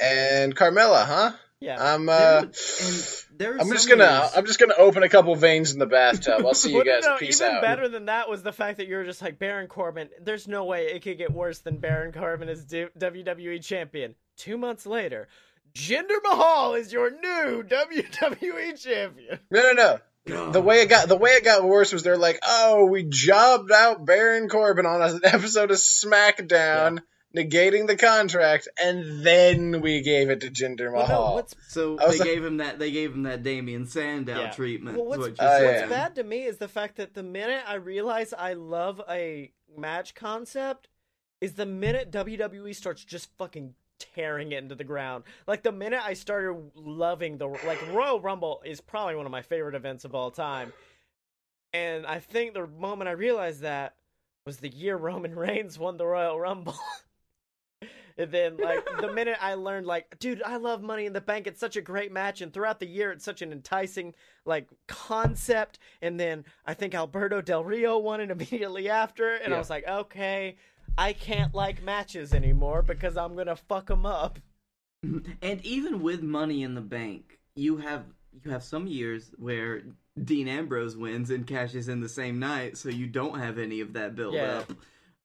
[0.00, 1.32] and Carmella, huh?
[1.60, 1.94] Yeah.
[1.94, 2.42] I'm uh.
[2.48, 5.72] was- and there were I'm just gonna years- I'm just gonna open a couple veins
[5.72, 6.44] in the bathtub.
[6.46, 7.02] I'll see you guys.
[7.04, 7.62] no, Peace even out.
[7.62, 10.08] better than that was the fact that you were just like Baron Corbin.
[10.20, 14.14] There's no way it could get worse than Baron Corbin as D- WWE champion.
[14.36, 15.28] Two months later,
[15.74, 19.38] Jinder Mahal is your new WWE champion.
[19.50, 19.98] No, no, no.
[20.24, 20.52] God.
[20.52, 23.72] The way it got the way it got worse was they're like, oh, we jobbed
[23.72, 27.00] out Baron Corbin on an episode of SmackDown,
[27.36, 31.28] negating the contract, and then we gave it to Jinder Well, Mahal.
[31.30, 32.78] no, what's So they like- gave him that.
[32.78, 34.50] They gave him that Damien Sandow Yeah.
[34.50, 34.96] treatment.
[34.98, 35.86] Well, what's, what you Oh, yeah.
[35.86, 40.14] bad to me is the fact that the minute I realize I love a match
[40.14, 40.88] concept
[41.40, 45.24] is the minute WWE starts just fucking tearing it into the ground.
[45.46, 49.42] Like the minute I started loving the like Royal Rumble is probably one of my
[49.42, 50.72] favorite events of all time.
[51.72, 53.94] And I think the moment I realized that
[54.44, 56.74] was the year Roman Reigns won the Royal Rumble.
[58.18, 61.46] And then, like, the minute I learned, like, dude, I love Money in the Bank.
[61.46, 62.40] It's such a great match.
[62.40, 65.78] And throughout the year, it's such an enticing, like, concept.
[66.00, 69.34] And then I think Alberto Del Rio won it immediately after.
[69.34, 70.56] And I was like, okay,
[70.98, 74.38] I can't like matches anymore because I'm going to fuck them up.
[75.42, 78.04] And even with Money in the Bank, you have
[78.44, 79.82] you have some years where
[80.22, 83.94] Dean Ambrose wins and cashes in the same night, so you don't have any of
[83.94, 84.58] that build Yeah.
[84.58, 84.72] up.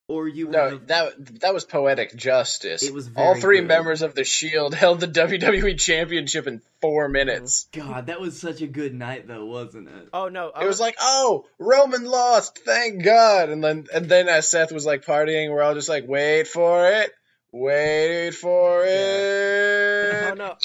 [0.10, 2.82] Or you no, have that that was poetic justice.
[2.82, 3.68] It was all three good.
[3.68, 7.68] members of the Shield held the WWE Championship in four oh, minutes.
[7.74, 10.08] God, that was such a good night though, wasn't it?
[10.14, 10.50] Oh, no.
[10.56, 13.50] I It was like, oh, Roman lost, thank God.
[13.50, 16.90] And then and then as Seth was like partying, we're all just like, wait for
[16.90, 17.12] it,
[17.52, 20.30] wait for it.
[20.30, 20.56] Oh, no.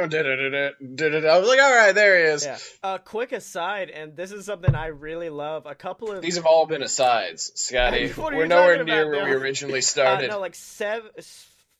[0.00, 2.44] I was like, all right, there he is.
[2.44, 2.58] Yeah.
[2.82, 5.66] A quick aside, and this is something I really love.
[5.66, 8.12] A couple of These have all been asides, Scotty.
[8.18, 10.30] We're nowhere near about, where we originally Uh, started.
[10.30, 11.10] no, like seven,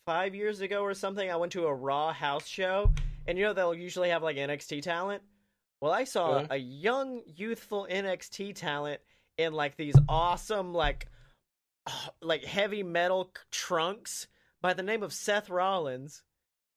[0.06, 2.92] five years ago or something, I went to a Raw house show,
[3.26, 5.22] and you know they'll usually have like NXT talent.
[5.80, 6.46] Well, I saw Uh-huh.
[6.50, 9.00] a young, youthful NXT talent
[9.38, 11.06] in like these awesome, like,
[12.22, 14.26] like heavy metal trunks
[14.60, 16.22] by the name of Seth Rollins.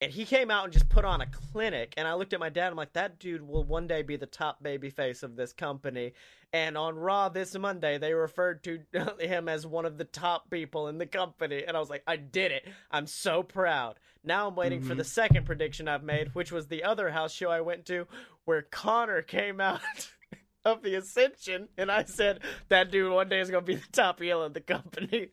[0.01, 1.93] And he came out and just put on a clinic.
[1.95, 2.69] And I looked at my dad.
[2.71, 6.11] I'm like, that dude will one day be the top baby face of this company.
[6.51, 8.79] And on Raw this Monday, they referred to
[9.19, 11.63] him as one of the top people in the company.
[11.65, 12.67] And I was like, I did it.
[12.91, 13.97] I'm so proud.
[14.25, 14.97] Now I'm waiting for Mhm.
[14.97, 18.05] the second prediction I've made, which was the other house show I went to
[18.43, 19.79] where Konnor came out
[20.65, 21.67] of the Ascension.
[21.77, 24.53] And I said, that dude one day is going to be the top heel of
[24.53, 25.29] the company.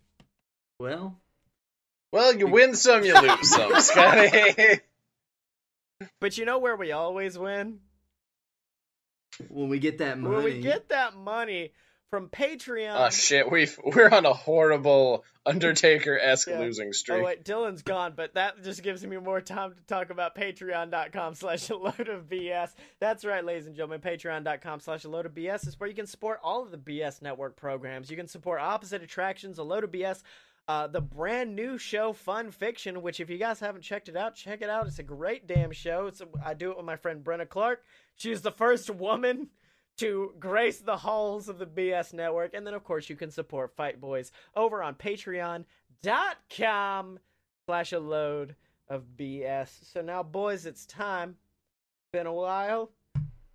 [0.79, 1.17] Well,
[2.13, 4.81] well, you win some, you lose some, Scotty.
[6.21, 7.81] But you know where we always win?
[9.49, 11.73] when we get that money, When we get that money
[12.11, 13.07] from Patreon.
[13.07, 16.59] oh shit, we we're on a horrible Undertaker esque Yeah.
[16.59, 17.21] losing streak.
[17.21, 21.35] Oh wait, Dylan's gone, but that just gives me more time to talk about patreon.com
[21.35, 22.75] slash a load of BS.
[22.99, 26.07] That's right, ladies and gentlemen, patreon.com slash a load of BS is where you can
[26.07, 28.11] support all of the BS network programs.
[28.11, 30.23] You can support Opposite Attractions, a load of BS,
[30.69, 34.35] uh, the brand new show Fun Fiction, which if you guys haven't checked it out,
[34.35, 34.87] check it out.
[34.87, 36.07] It's a great damn show.
[36.07, 37.83] It's a, I do it with my friend Brenna Clark.
[38.17, 39.49] She's the first woman
[40.01, 42.55] to grace the halls of the BS network.
[42.55, 45.65] And then, of course, you can support Fight Boys over on patreon.com
[47.67, 48.57] slash a load
[48.89, 49.69] of BS.
[49.93, 51.37] So now, boys, it's time.
[52.13, 52.91] Been a while,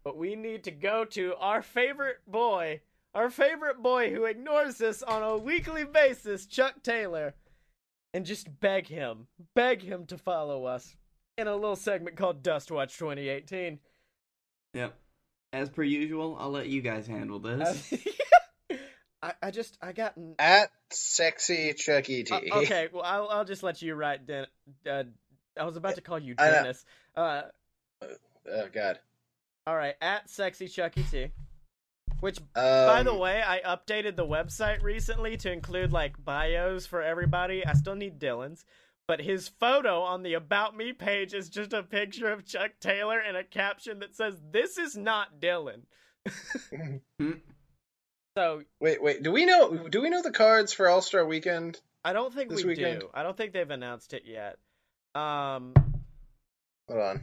[0.04, 2.80] but we need to go to our favorite boy,
[3.14, 7.34] our favorite boy who ignores us on a weekly basis, Chuck Taylor,
[8.14, 10.96] and just beg him, beg him to follow us
[11.38, 13.80] in a little segment called Dust Watch 2018.
[14.74, 14.96] Yep.
[15.56, 17.94] As per usual, I'll let you guys handle this.
[19.24, 22.34] I, I just I got At sexy Chucky T.
[22.52, 22.90] uh, okay.
[22.92, 24.28] Well, I'll I'll just let you write.
[24.28, 24.48] Den-
[24.90, 25.04] uh,
[25.58, 26.84] I was about to call you Dennis.
[27.16, 27.44] Uh,
[28.52, 29.00] Oh God.
[29.66, 29.96] all right.
[30.02, 31.28] At sexy Chucky T.
[32.20, 37.02] Which, Um, by the way, I updated the website recently to include like bios for
[37.02, 37.66] everybody.
[37.66, 38.66] I still need Dylan's,
[39.08, 43.20] but his photo on the About Me page is just a picture of Chuck Taylor
[43.20, 45.82] and a caption that says, "This is not Dylan."
[48.38, 49.24] So wait, wait.
[49.24, 49.88] Do we know?
[49.88, 51.80] Do we know the cards for All Star Weekend?
[52.04, 53.00] I don't think This we weekend?
[53.00, 53.10] do.
[53.14, 54.58] I don't think they've announced it yet.
[55.16, 55.74] Um,
[56.90, 57.22] Hold on.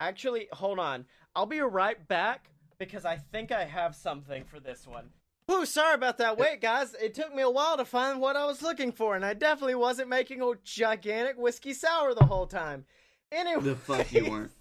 [0.00, 1.04] actually, hold on.
[1.36, 5.10] I'll be right back because I think I have something for this one.
[5.50, 6.94] Ooh, sorry about that wait, guys.
[7.02, 9.74] It took me a while to find what I was looking for, and I definitely
[9.74, 12.84] wasn't making a gigantic whiskey sour the whole time.
[13.32, 14.52] Anyway, the fuck you weren't.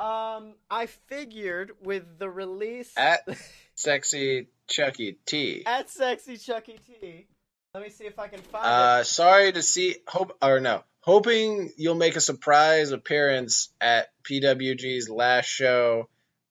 [0.00, 3.28] Um, I figured with the release At
[3.74, 5.62] sexy Chucky T.
[5.66, 7.26] at Sexy Chucky T.
[7.74, 9.04] Let me see if I can find Uh, it.
[9.04, 9.96] sorry to see.
[10.08, 10.84] Hope or no.
[11.02, 16.08] Hoping you'll make a surprise appearance at PWG's last show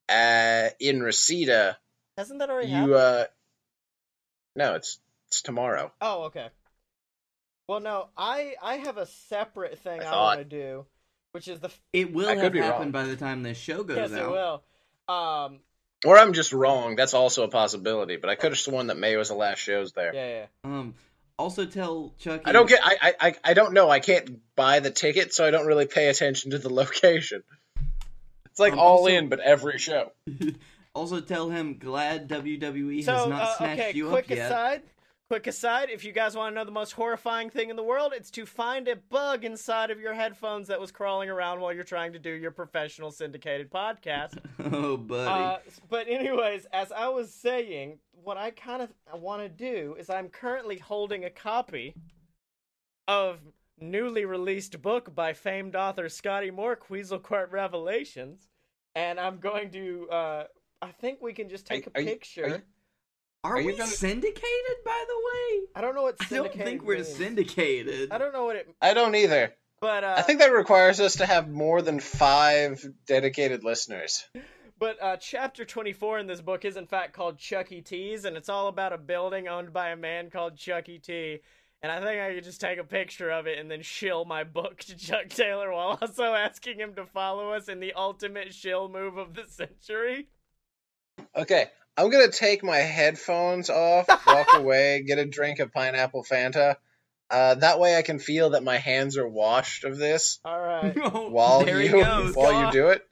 [0.08, 1.80] at, in Reseda.
[2.20, 2.94] Hasn't that already You happened?
[2.94, 3.26] uh.
[4.56, 5.92] No, it's it's tomorrow.
[6.02, 6.48] Oh, okay.
[7.68, 10.86] Well, no, I I have a separate thing I I, want to do,
[11.34, 13.04] which is the It will I could have be happened wrong.
[13.06, 14.20] by the time this show goes yes, out.
[14.20, 14.64] it will.
[15.16, 15.60] Um,
[16.06, 16.96] Or I'm just wrong.
[16.96, 18.18] That's also a possibility.
[18.18, 20.14] But I could have sworn that May was the last shows there.
[20.14, 20.46] yeah, yeah.
[20.64, 20.96] Um.
[21.38, 22.44] Also, tell Chucky.
[22.46, 22.82] I don't get.
[22.84, 23.90] I, I I I don't know.
[23.90, 27.44] I can't buy the ticket, so I don't really pay attention to the location.
[28.48, 30.12] It's like Um, all also- in, but every show.
[30.96, 34.52] also, tell him glad WWE So, has not uh, snatched okay, you quick up yet.
[34.52, 34.82] aside.
[35.30, 38.14] Quick aside, if you guys want to know the most horrifying thing in the world,
[38.16, 41.84] it's to find a bug inside of your headphones that was crawling around while you're
[41.84, 44.40] trying to do your professional syndicated podcast.
[44.72, 45.30] oh, buddy.
[45.30, 50.10] Uh, but anyways, as I was saying, what I kind of want to do is
[50.10, 51.94] I'm currently holding a copy
[53.08, 53.38] of
[53.80, 58.48] newly released book by famed author Scotty Moore, Queasel Court Revelations,
[58.96, 60.10] and I'm going to.
[60.10, 60.44] Uh,
[60.82, 62.44] I think we can just take Are- a are you- picture.
[62.46, 62.62] are you-
[63.44, 65.68] Are, are we gonna- syndicated, by the way?
[65.76, 67.08] I don't know what I don't think we're means.
[67.16, 68.12] syndicated.
[68.12, 68.68] I don't know what it.
[68.82, 69.54] I don't either.
[69.82, 74.28] But uh, I think that requires us to have more than five dedicated listeners.
[74.78, 78.50] But uh, chapter 24 in this book is in fact called Chucky T's, and it's
[78.50, 81.40] all about a building owned by a man called Chucky T.
[81.82, 84.44] And I think I could just take a picture of it and then shill my
[84.44, 88.90] book to Chuck Taylor while also asking him to follow us in the ultimate shill
[88.90, 90.28] move of the century.
[91.40, 96.76] Okay, I'm gonna take my headphones off, walk away, get a drink of pineapple Fanta.
[97.30, 100.94] Uh, that way I can feel that my hands are washed of this All right,
[101.30, 102.36] while there you goes.
[102.36, 103.06] while you do it.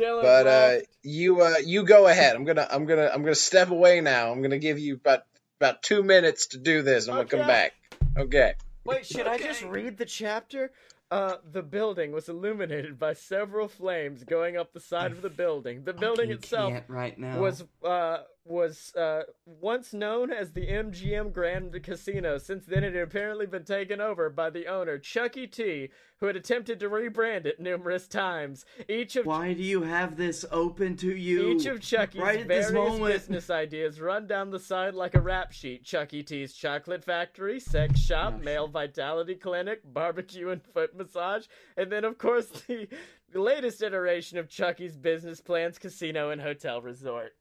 [0.00, 0.22] Dylan.
[0.22, 2.34] But uh, you uh, you go ahead.
[2.34, 4.32] I'm gonna I'm gonna I'm gonna step away now.
[4.32, 5.24] I'm gonna give you about
[5.60, 7.08] about two minutes to do this.
[7.08, 7.72] I'm gonna come back.
[8.16, 8.54] Okay.
[8.84, 10.70] Wait, should I just read the chapter?
[11.10, 15.84] Uh, the building was illuminated by several flames going up the side of the building.
[15.84, 17.38] The building itself right now.
[17.38, 22.38] was uh was uh once known as the MGM Grand Casino.
[22.38, 26.36] Since then, it had apparently been taken over by the owner Chucky T, who had
[26.36, 28.64] attempted to rebrand it numerous times.
[28.88, 31.50] Each of Why do you have this open to you?
[31.50, 35.84] each of Chucky's right various business ideas run down the side like a rap sheet.
[35.84, 41.90] Chucky T's chocolate factory, sex shop, Oh, male vitality clinic, barbecue and foot massage, and
[41.90, 42.88] then of course the,
[43.32, 47.32] the latest iteration of Chucky's business plans, casino and hotel resort.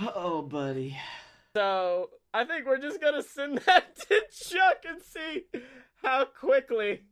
[0.00, 0.96] Oh, buddy.
[1.56, 5.44] So I think we're just gonna send that to Chuck and see
[6.02, 7.02] how quickly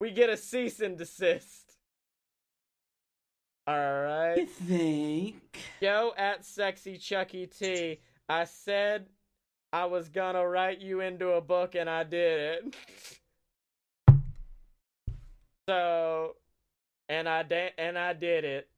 [0.00, 1.76] we get a cease and desist.
[3.68, 4.50] You Alright.
[4.50, 5.58] think?
[5.80, 8.00] Yo at sexy Chucky T.
[8.28, 9.06] I said
[9.72, 12.76] I was gonna write you into a book and I did it.
[15.68, 16.34] so
[17.08, 18.68] and I da- and I did it.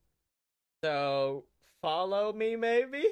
[0.85, 1.45] So
[1.83, 3.05] follow me maybe?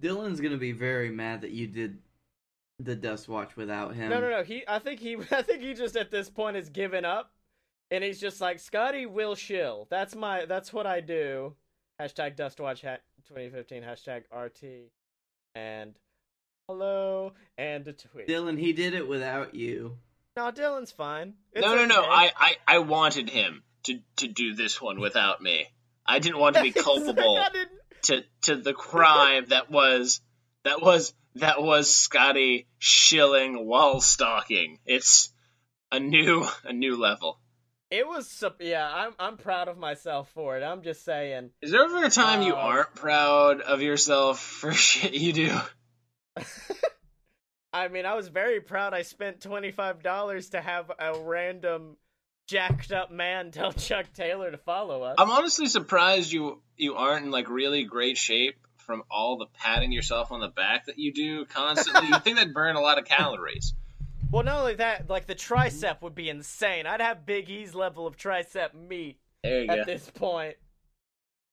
[0.00, 1.98] Dylan's gonna be very mad that you did
[2.80, 4.10] the Dust Watch without him.
[4.10, 4.42] No, no, no.
[4.42, 7.32] He, I think he, I think he just at this point has given up,
[7.90, 9.86] and he's just like Scotty will shill.
[9.90, 11.54] That's my, that's what I do.
[12.00, 13.82] Hashtag Dustwatch ha- 2015.
[13.82, 14.90] Hashtag RT,
[15.54, 15.94] and
[16.68, 18.26] hello and a tweet.
[18.26, 19.96] Dylan, he did it without you.
[20.36, 21.34] No, Dylan's fine.
[21.52, 22.02] It's no, no, no.
[22.02, 25.66] I, I, I wanted him to, to do this one without me.
[26.06, 27.38] I didn't want to be culpable
[28.02, 30.20] to, to the crime that was
[30.64, 34.78] that was that was Scotty shilling while stalking.
[34.84, 35.32] It's
[35.90, 37.38] a new a new level.
[37.90, 38.90] It was, yeah.
[38.92, 40.64] I'm, I'm proud of myself for it.
[40.64, 41.50] I'm just saying.
[41.62, 45.56] Is there ever a time you Uh, aren't proud of yourself for shit you do?
[47.72, 48.94] I mean, I was very proud.
[48.94, 51.96] I spent twenty five dollars to have a random
[52.46, 55.16] jacked up man tell Chuck Taylor to follow us.
[55.18, 59.92] I'm honestly surprised you you aren't in like really great shape from all the patting
[59.92, 62.08] yourself on the back that you do constantly.
[62.08, 63.72] you think that'd burn a lot of calories.
[64.30, 66.86] Well, not only that, like the tricep would be insane.
[66.86, 69.84] I'd have Big E's level of tricep meat There you at go.
[69.84, 70.56] this point.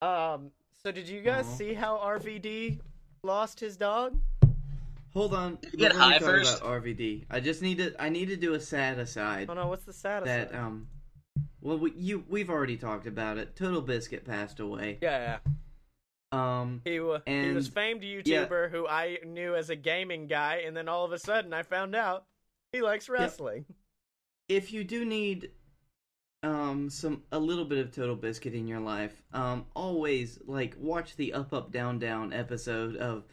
[0.01, 0.51] Um.
[0.83, 1.55] So did you guys Aw.
[1.55, 2.79] see how RVD
[3.23, 4.17] lost his dog?
[5.13, 5.57] Hold on.
[5.71, 6.61] you get high talk first?
[6.61, 7.25] About RVD.
[7.29, 7.93] I just need to.
[8.01, 9.47] I need to do a sad aside.
[9.49, 10.27] Oh no, what's the status?
[10.27, 10.57] that of it?
[10.57, 10.87] um.
[11.61, 13.55] Well, we, you we've already talked about it.
[13.55, 14.97] Total Biscuit passed away.
[15.01, 15.39] yeah,
[16.33, 16.61] yeah.
[16.61, 16.81] Um.
[16.85, 18.21] He, wa he was And- famed yeah.
[18.45, 21.63] YouTuber who I knew as a gaming guy, and then all of a sudden I
[21.63, 22.25] found out
[22.71, 23.65] he likes wrestling.
[24.47, 25.51] if you do need
[26.43, 31.15] um some a little bit of total biscuit in your life um always like watch
[31.15, 33.23] the up up down down episode of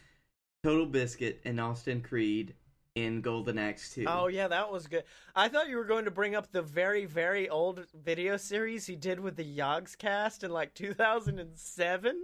[0.62, 2.54] total biscuit and austin creed
[2.94, 5.04] in golden axe 2 Oh yeah, that was good.
[5.36, 8.96] I thought you were going to bring up the very, very old video series he
[8.96, 12.16] did with the Yogscast in like 2007.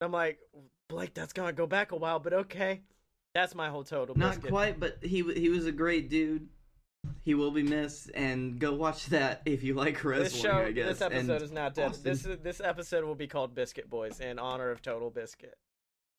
[0.00, 0.38] I'm like,
[0.88, 2.82] Blake, that's gonna go back a while, but okay.
[3.34, 4.14] That's my whole total.
[4.14, 4.18] Biscuit.
[4.20, 4.50] Not biscuit.
[4.52, 6.48] quite but he he was a great dude
[7.22, 10.70] he will be missed and go watch that if you like wrestling This show, i
[10.70, 11.90] guess this episode And is not dead.
[11.90, 15.56] Austin- This this episode will be called Biscuit Boys in honor of Total Biscuit.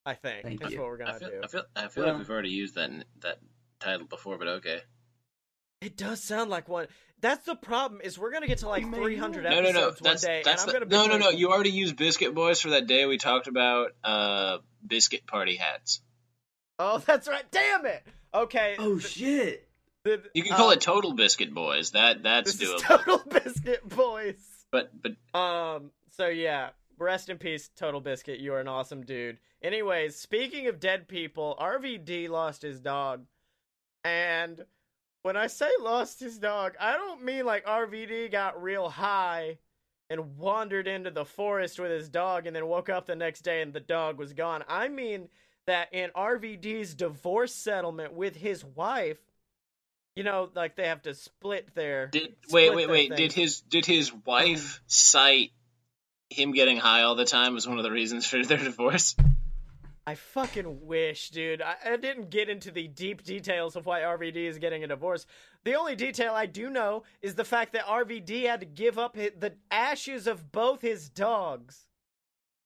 [0.05, 0.79] I think Thank that's you.
[0.79, 1.41] what we're gonna I feel, do.
[1.43, 2.91] I feel, I feel Well- like we've already used that
[3.21, 3.39] that
[3.79, 4.81] title before, but okay.
[5.81, 6.87] It does sound like one.
[7.21, 8.01] That's the problem.
[8.03, 9.49] Is we're gonna get to like 300 know.
[9.49, 9.85] No, episodes no, no.
[9.87, 11.29] one That's day, that's and I'm the- gonna be no, no, no.
[11.37, 16.01] You already used Biscuit Boys for that day we talked about uh biscuit party hats.
[16.79, 17.43] Oh, that's right.
[17.51, 18.03] Damn it.
[18.33, 18.75] Okay.
[18.79, 19.67] oh th- shit
[20.05, 21.91] th- You can call um, it Total Biscuit Boys.
[21.91, 22.75] That that's This doable.
[22.75, 24.35] is Total Biscuit Boys.
[24.71, 25.91] but but Um.
[26.11, 28.39] So yeah, rest in peace, Total Biscuit.
[28.39, 29.39] You are an awesome dude.
[29.61, 33.25] Anyways, speaking of dead people, RVD lost his dog,
[34.03, 34.63] and
[35.23, 39.57] when I say lost his dog, I don't mean like RVD got real high
[40.09, 43.63] and wandered into the forest with his dog and then woke up the next day
[43.63, 44.63] and the dog was gone.
[44.67, 45.29] I mean
[45.65, 49.17] that in RVD's divorce settlement with his wife,
[50.15, 53.17] you know, like they have to split their did split wait wait wait thing.
[53.17, 55.51] did his did his wife cite
[56.29, 59.15] him getting high all the time was one of the reasons for their divorce?
[60.07, 61.63] I fucking wish, dude.
[61.63, 65.25] I, I didn't get into the deep details of why RVD is getting a divorce.
[65.63, 69.17] The only detail I do know is the fact that RVD had to give up
[69.17, 71.87] hi the ashes of both his dogs.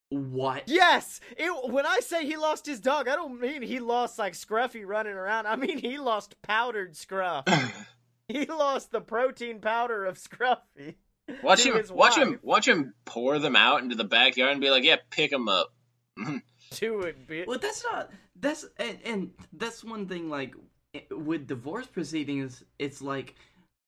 [0.10, 4.20] what Yes, it, when I say he lost his dog, I don't mean he lost
[4.20, 5.48] like Scruffy running around.
[5.48, 7.46] I mean he lost powdered Scruff.
[8.28, 10.96] he lost the protein powder of Scruffy.
[11.44, 14.84] Watch him watch him watch him pour them out into the backyard and be like,
[14.84, 15.74] "Yeah, pick them up."
[16.72, 18.12] To it, be Well, that's not.
[18.40, 20.30] That's and, and that's one thing.
[20.30, 20.54] Like
[21.10, 23.34] with divorce proceedings, it's like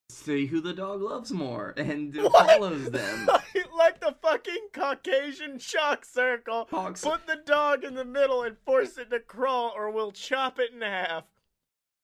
[0.09, 2.49] see who the dog loves more and What?
[2.49, 3.29] follows them.
[3.77, 6.67] like the fucking Caucasian shock circle.
[6.71, 10.59] Hawks- Put the dog in the middle and force it to crawl, or we'll chop
[10.59, 11.23] it in half.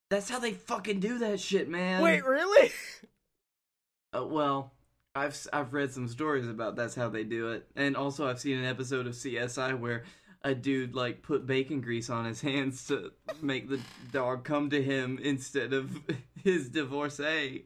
[0.09, 2.01] That's how they fucking do that shit, man.
[2.01, 2.71] Wait, really?
[4.15, 4.71] Uh, well,
[5.17, 8.57] I've I've read some stories about that's how they do it, and also I've seen
[8.57, 10.03] an episode of CSI where
[10.43, 13.79] a dude like put bacon grease on his hands to make the
[14.11, 15.99] dog come to him instead of
[16.43, 17.65] his divorcee.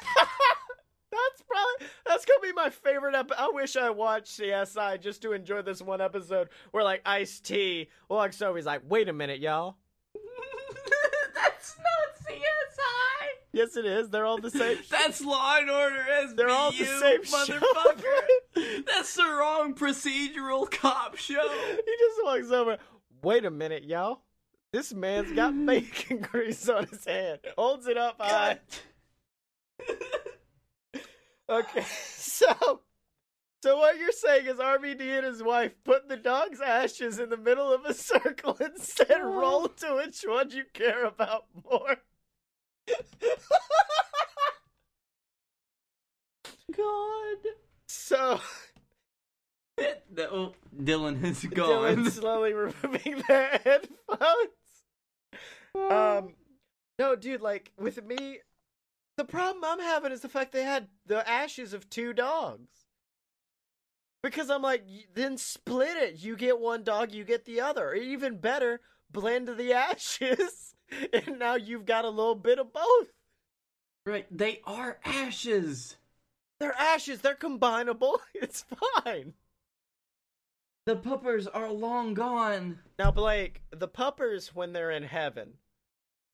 [0.16, 3.42] that's probably that's gonna be my favorite episode.
[3.42, 7.88] I wish I watched CSI just to enjoy this one episode where like Ice T
[8.08, 8.56] walks over.
[8.56, 9.76] He's like, "Wait a minute, y'all."
[11.34, 13.41] that's not CSI.
[13.52, 14.08] Yes, it is.
[14.08, 14.78] They're all the same.
[14.90, 18.84] That's Law and Order SVU, They're all the same motherfucker.
[18.86, 21.48] That's the wrong procedural cop show.
[21.68, 22.78] he just walks over.
[23.22, 24.22] Wait a minute, y'all.
[24.72, 27.40] This man's got bacon grease on his hand.
[27.58, 28.58] Holds it up high.
[31.48, 31.84] Okay,
[32.16, 32.80] so
[33.62, 37.36] So what you're saying is RVD and his wife put the dog's ashes in the
[37.36, 39.38] middle of a circle and said, oh.
[39.38, 41.98] "Roll to which one you care about more."
[46.76, 47.36] God.
[47.86, 48.40] so
[49.76, 51.68] The- oh, Dylan is gone.
[51.96, 54.50] Dylan slowly removing their headphones.
[55.74, 56.34] Um,
[56.98, 58.38] no, dude, like with me,
[59.16, 62.68] the problem I'm having is the fact they had the ashes of two dogs.
[64.22, 66.22] Because I'm like, then split it.
[66.22, 67.88] You get one dog, you get the other.
[67.88, 68.80] Or even better,
[69.10, 70.74] blend the ashes,
[71.12, 73.08] and now you've got a little bit of both.
[74.06, 75.96] right, they are ashes.
[76.60, 77.20] They're ashes.
[77.20, 78.18] They're combinable.
[78.34, 78.64] It's
[79.04, 79.34] fine.
[80.84, 82.80] The puppers are long gone.
[82.98, 85.52] Now, Blake, the puppers when they're in heaven,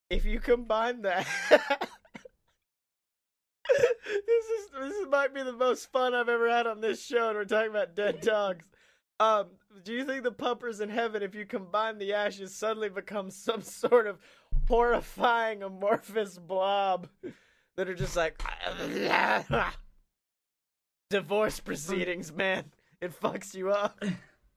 [0.09, 1.59] if you combine that, this
[3.77, 7.37] is this is, might be the most fun I've ever had on this show, and
[7.37, 8.65] we're talking about dead dogs.
[9.19, 9.47] Um,
[9.83, 13.61] do you think the puppers in heaven, if you combine the ashes, suddenly become some
[13.61, 14.17] sort of
[14.69, 17.09] horrifying amorphous blob
[17.75, 18.41] that are just like
[21.09, 22.65] divorce proceedings, man?
[23.01, 24.01] It fucks you up.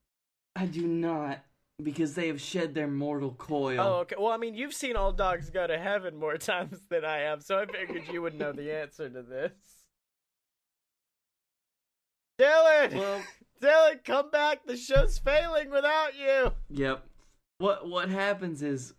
[0.55, 1.39] I do not,
[1.81, 3.79] because they have shed their mortal coil.
[3.81, 4.15] Oh, okay.
[4.19, 7.41] Well, I mean, you've seen all dogs go to heaven more times than I have,
[7.43, 9.51] so I figured you would know the answer to this.
[12.39, 13.21] Dylan, Well,
[13.61, 14.65] Dylan, come back.
[14.65, 16.51] The show's failing without you.
[16.69, 17.05] yep.
[17.59, 18.93] What what happens is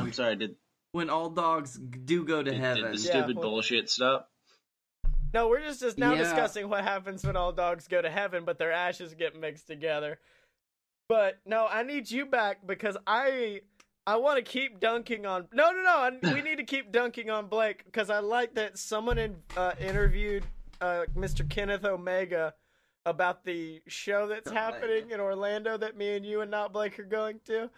[0.00, 0.56] I'm sorry, did,
[0.92, 2.84] when all dogs do go to did, heaven.
[2.84, 4.30] did the Yeah, stupid well- bullshit stop?
[5.32, 6.18] No, we're just, just now Yeah.
[6.22, 10.20] discussing what happens when all dogs go to heaven, but their ashes get mixed together.
[11.08, 13.62] But no, I need you back because I
[14.06, 15.48] I want to keep dunking on.
[15.52, 15.90] No, no, no.
[15.90, 19.72] I, we need to keep dunking on Blake because I like that someone in, uh,
[19.80, 20.44] interviewed
[20.80, 21.48] uh, Mr.
[21.48, 22.54] Kenneth Omega
[23.06, 24.60] about the show that's Omega.
[24.60, 27.70] happening in Orlando that me and you and not Blake are going to,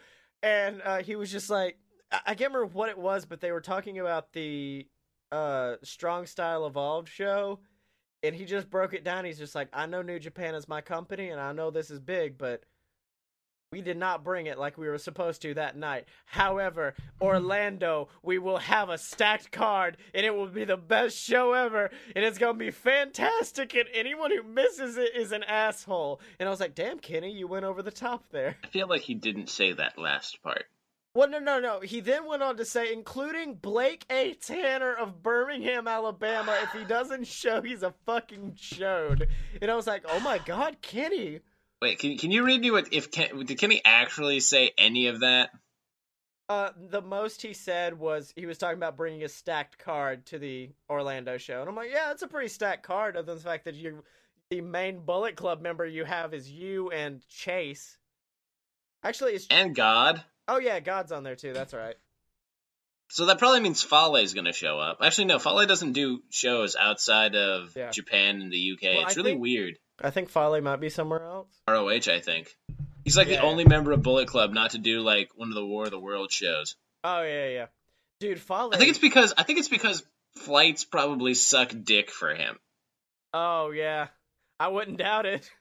[0.42, 1.78] and uh, he was just like,
[2.10, 4.86] I, can't remember what it was, but they were talking about the
[5.32, 7.60] uh, Strong Style Evolved show,
[8.22, 9.24] and he just broke it down.
[9.24, 11.98] He's just like, I know New Japan is my company, and I know this is
[11.98, 12.64] big, but
[13.72, 16.06] we did not bring it like we were supposed to that night.
[16.24, 21.52] However, Orlando, we will have a stacked card, and it will be the best show
[21.52, 23.74] ever, and it's gonna be fantastic.
[23.74, 26.20] And anyone who misses it is an asshole.
[26.38, 28.56] And I was like, damn, Kenny, you went over the top there.
[28.62, 30.66] I feel like he didn't say that last part.
[31.16, 31.80] Well, no, no, no.
[31.80, 34.34] He then went on to say, including Blake A.
[34.34, 36.54] Tanner of Birmingham, Alabama.
[36.62, 39.26] If he doesn't show, he's a fucking showed.
[39.62, 41.40] And I was like, oh my god, Kenny.
[41.80, 45.20] Wait, can, can you read me what if Ken, did Kenny actually say any of
[45.20, 45.52] that?
[46.50, 50.38] Uh, the most he said was he was talking about bringing a stacked card to
[50.38, 53.16] the Orlando show, and I'm like, yeah, that's a pretty stacked card.
[53.16, 54.04] Other than the fact that you,
[54.50, 57.96] the main Bullet Club member you have is you and Chase.
[59.02, 60.22] Actually, it's And God.
[60.48, 61.52] Oh yeah, God's on there too.
[61.52, 61.96] That's right.
[63.08, 64.98] So that probably means Fale's going to show up.
[65.00, 67.90] Actually, no, Fale doesn't do shows outside of Yeah.
[67.90, 68.82] Japan and the UK.
[68.96, 69.78] Well, it's I really think- weird.
[70.02, 71.48] I think Fale might be somewhere else.
[71.68, 72.48] ROH, I think.
[73.04, 73.36] He's like Yeah.
[73.40, 75.90] the only member of Bullet Club not to do like one of the War of
[75.92, 76.74] the World shows.
[77.04, 77.66] Oh yeah, yeah,
[78.18, 78.70] dude, Fale.
[78.72, 82.58] I think it's because I think it's because flights probably suck dick for him.
[83.32, 84.08] Oh yeah,
[84.58, 85.48] I wouldn't doubt it.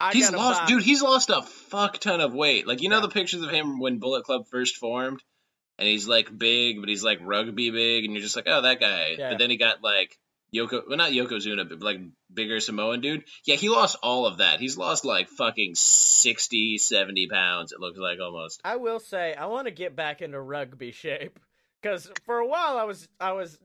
[0.00, 0.82] I he's lost, buy- dude.
[0.82, 2.66] He's lost a fuck ton of weight.
[2.66, 3.02] Like you know Yeah.
[3.02, 5.22] the pictures of him when Bullet Club first formed,
[5.78, 8.80] and he's like big, but he's like rugby big, and you're just like, oh, that
[8.80, 9.16] guy.
[9.18, 9.30] Yeah.
[9.30, 10.18] But then he got like
[10.54, 11.98] Yoko, well, not Yokozuna, but like
[12.32, 13.24] bigger Samoan dude.
[13.44, 14.60] Yeah, he lost all of that.
[14.60, 17.72] He's lost like fucking 60, 70 pounds.
[17.72, 18.60] It looks like almost.
[18.64, 21.38] I will say I want to get back into rugby shape
[21.82, 23.58] because for a while I was I was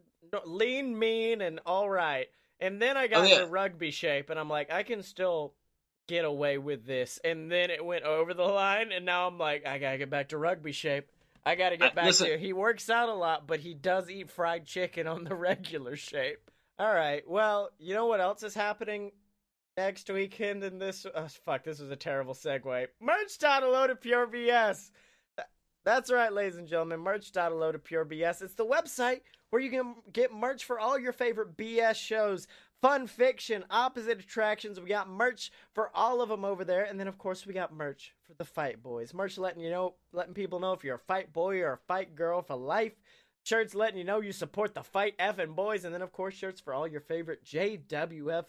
[0.45, 2.27] lean, mean, and all right,
[2.59, 3.35] and then I oh, got Oh, yeah.
[3.41, 5.53] into rugby shape, and I'm like I can still
[6.11, 9.65] get away with this, and then it went over the line, and now I'm like
[9.65, 11.07] I gotta get back to rugby shape.
[11.45, 12.37] I gotta get I- back listen- to.
[12.37, 16.51] He works out a lot, but he does eat fried chicken on the regular shape.
[16.77, 17.23] All right.
[17.29, 19.11] Well, you know what else is happening
[19.77, 21.05] next weekend in this?
[21.15, 22.87] Oh, fuck, this was a terrible segue.
[22.99, 24.91] Merch.alo to Pure BS.
[25.83, 26.99] That's right, ladies and gentlemen.
[26.99, 28.41] Merch.alo to Pure BS.
[28.41, 32.47] It's the website where you can get merch for all your favorite BS shows,
[32.81, 34.79] fun fiction, opposite attractions.
[34.79, 37.73] We got merch for all of them over there, and then of course we got
[37.73, 39.13] merch for the Fight Boys.
[39.13, 42.15] Merch letting you know, letting people know if you're a Fight Boy or a Fight
[42.15, 42.93] Girl for life.
[43.43, 46.61] Shirts letting you know you support the Fight effing boys, and then of course shirts
[46.61, 48.45] for all your favorite JWF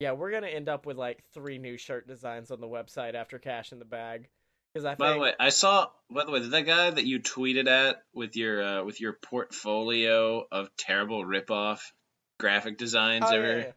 [0.00, 3.38] Yeah, we're gonna end up with like three new shirt designs on the website after
[3.38, 4.28] Cash in the Bag.
[4.74, 5.86] Because I By the way, I saw.
[6.10, 10.44] By the way, that guy that you tweeted at with your uh, with your portfolio
[10.50, 11.78] of terrible ripoff
[12.40, 13.58] graphic designs Oh, yeah, ever.
[13.60, 13.72] yeah.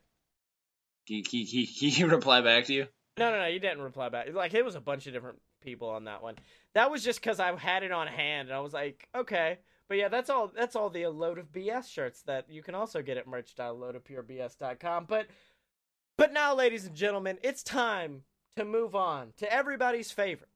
[1.07, 2.87] He, he he he reply back to you.
[3.17, 4.27] No, no, no, you didn't reply back.
[4.33, 6.35] Like it was a bunch of different people on that one.
[6.75, 9.59] That was just because I had it on hand, and I was like, okay.
[9.87, 10.51] But yeah, that's all.
[10.53, 15.05] That's all the load of BS shirts that you can also get at merch.loadofpurebs.com.
[15.07, 15.27] But
[16.17, 18.23] but now, ladies and gentlemen, it's time
[18.57, 20.49] to move on to everybody's favorite,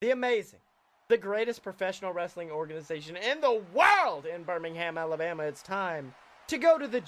[0.00, 0.60] the amazing,
[1.08, 5.42] the greatest professional wrestling organization in the world in Birmingham, Alabama.
[5.42, 6.14] It's time
[6.46, 7.02] to go to the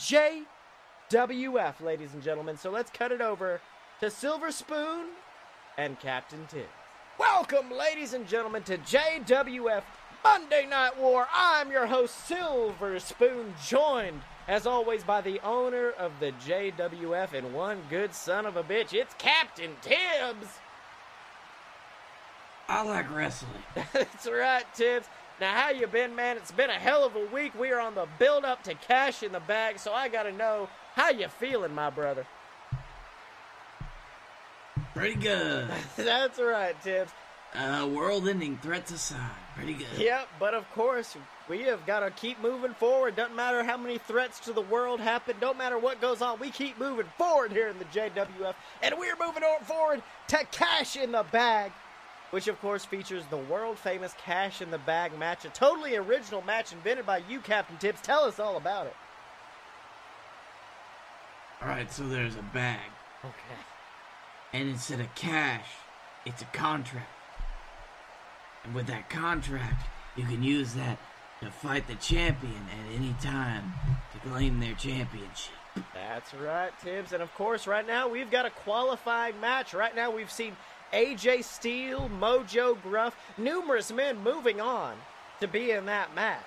[1.10, 2.56] JWF, ladies and gentlemen.
[2.56, 3.60] So let's cut it over
[3.98, 5.06] to Silver Spoon
[5.76, 6.68] and Captain Tibbs.
[7.18, 9.82] Welcome, ladies and gentlemen, to JWF
[10.22, 11.26] Monday Night War.
[11.34, 17.52] I'm your host, Silver Spoon, joined, as always, by the owner of the JWF and
[17.52, 18.94] one good son of a bitch.
[18.94, 20.60] It's Captain Tibbs.
[22.68, 23.50] I like wrestling.
[23.92, 25.08] That's right, Tibbs.
[25.40, 26.36] Now, how you been, man?
[26.36, 27.58] It's been a hell of a week.
[27.58, 30.68] We are on the build up to cash in the bag, so I gotta know
[31.00, 32.26] how you feeling, my brother.
[34.94, 35.66] Pretty good.
[35.96, 37.10] That's right, Tibbs.
[37.54, 39.18] Uh, world-ending threats aside,
[39.56, 39.88] pretty good.
[39.96, 41.16] Yep, but of course,
[41.48, 43.16] we have got to keep moving forward.
[43.16, 46.50] Doesn't matter how many threats to the world happen, don't matter what goes on, we
[46.50, 48.54] keep moving forward here in the JWF.
[48.82, 51.72] And we're moving on forward to Cash in the Bag,
[52.30, 56.42] which of course features the world famous Cash in the Bag match, a totally original
[56.42, 58.02] match invented by you, Captain Tibbs.
[58.02, 58.94] Tell us all about it.
[61.62, 62.90] All right, so there's a bag,
[63.22, 63.60] Okay.
[64.54, 65.66] and instead of cash,
[66.24, 67.06] it's a contract.
[68.64, 69.86] And with that contract,
[70.16, 70.98] you can use that
[71.40, 73.74] to fight the champion at any time
[74.12, 75.54] to claim their championship.
[75.94, 77.12] That's right, Tibbs.
[77.12, 79.72] And of course, right now we've got a qualifying match.
[79.72, 80.56] Right now we've seen
[80.92, 84.96] AJ Steele, Mojo Gruff, numerous men moving on
[85.40, 86.42] to be in that match.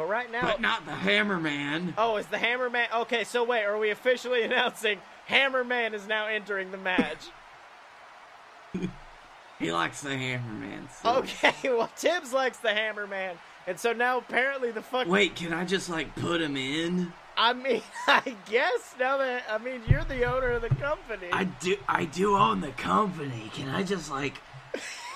[0.00, 1.92] But right now, But not the Hammerman.
[1.98, 2.86] oh, is the Hammerman?
[3.02, 4.98] Okay, so wait, are we officially announcing
[5.28, 7.26] Hammerman is now entering the match?
[9.58, 10.88] He likes the Hammerman.
[11.02, 13.34] so- Okay, well Tibbs likes the Hammerman,
[13.66, 15.06] and so now apparently the fuck.
[15.06, 17.12] Wait, can I just like put him in?
[17.36, 21.28] I mean, I guess now that I mean you're the owner of the company.
[21.30, 21.76] I do.
[21.86, 23.50] I do own the company.
[23.52, 24.40] Can I just like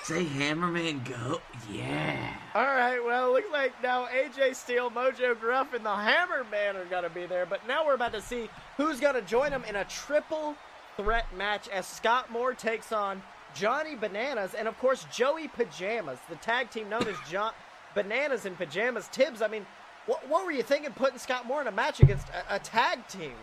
[0.05, 1.41] say Hammerman go?
[1.71, 2.35] Yeah.
[2.53, 6.85] All right, well, it looks like now AJ Steele, Mojo Gruff, and the Hammerman are
[6.85, 7.47] going to be there.
[7.47, 8.47] But now we're about to see
[8.77, 10.55] who's going to join them in a triple
[10.95, 13.23] threat match as Scott Moore takes on
[13.55, 17.53] Johnny Bananas and, of course, Joey Pajamas, the tag team known as John
[17.95, 19.07] Bananas and Pajamas.
[19.07, 19.65] Tibbs, I mean,
[20.05, 23.07] what, what were you thinking putting Scott Moore in a match against a, a tag
[23.07, 23.33] team?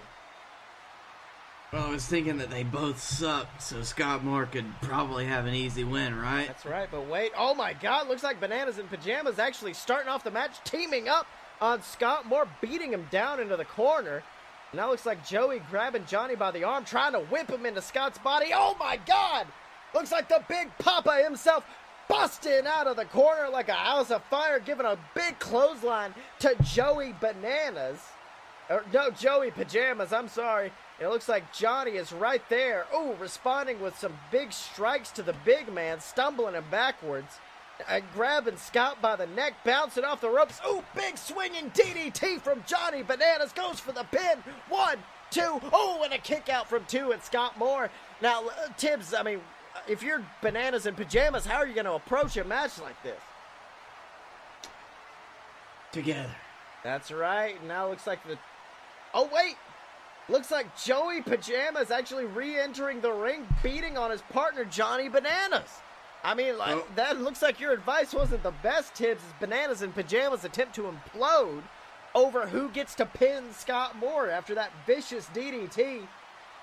[1.73, 5.55] Well, I was thinking that they both suck, so Scott Moore could probably have an
[5.55, 6.47] easy win, right?
[6.47, 7.33] That's right, but wait.
[7.35, 11.27] Oh my god, looks like Bananas and Pajamas actually starting off the match, teaming up
[11.63, 14.23] on Scott Moore, beating him down into the corner.
[14.75, 18.19] Now looks like Joey grabbing Johnny by the arm, trying to whip him into Scott's
[18.19, 18.51] body.
[18.55, 19.47] Oh my god!
[19.95, 21.65] Looks like the big Papa himself
[22.07, 26.55] busting out of the corner like a house of fire, giving a big clothesline to
[26.63, 27.99] Joey Bananas.
[28.69, 30.71] Or, no, Joey Pajamas, I'm sorry.
[31.03, 32.87] It looks like Johnny is right there.
[32.93, 37.41] Oh, responding with some big strikes to the big man, stumbling him backwards.
[37.89, 40.61] Uh, grabbing Scott by the neck, bouncing off the ropes.
[40.65, 44.39] Oh, big swinging DDT from Johnny Bananas goes for the pin.
[44.69, 44.99] One,
[45.33, 47.91] two, oh, and a kick out from two and Scott Moore.
[48.21, 49.41] Now, uh, Tibbs, I mean,
[49.89, 53.21] if you're Bananas in pajamas, how are you going to approach a match like this?
[55.91, 56.37] Together.
[56.85, 57.63] That's right.
[57.67, 58.39] Now it looks like the.
[59.15, 59.57] Oh wait,
[60.29, 65.69] looks like Joey Pajamas actually re-entering the ring, beating on his partner Johnny Bananas.
[66.25, 66.87] I mean, like Oh.
[66.95, 68.95] that looks like your advice wasn't the best.
[68.95, 71.63] Tibbs as Bananas and Pajamas attempt to implode
[72.15, 76.07] over who gets to pin Scott Moore after that vicious DDT.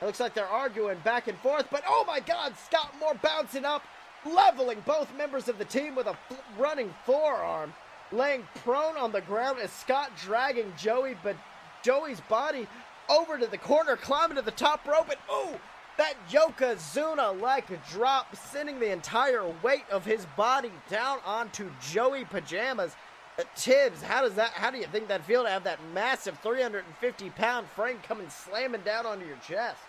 [0.01, 3.65] It looks like they're arguing back and forth, but oh my God, Scott Moore bouncing
[3.65, 3.83] up,
[4.25, 7.73] leveling both members of the team with a f- running forearm,
[8.13, 11.35] laying prone on the ground as Scott dragging Joey, but
[11.83, 12.65] Joey's body
[13.09, 15.59] over to the corner, climbing to the top rope, and ooh,
[15.97, 22.95] that Yokozuna like drop, sending the entire weight of his body down onto Joey Pajamas.
[23.37, 24.51] Uh, Tibbs, how does that?
[24.51, 28.81] How do you think that feel to have that massive 350 pound frame coming slamming
[28.81, 29.79] down onto your chest?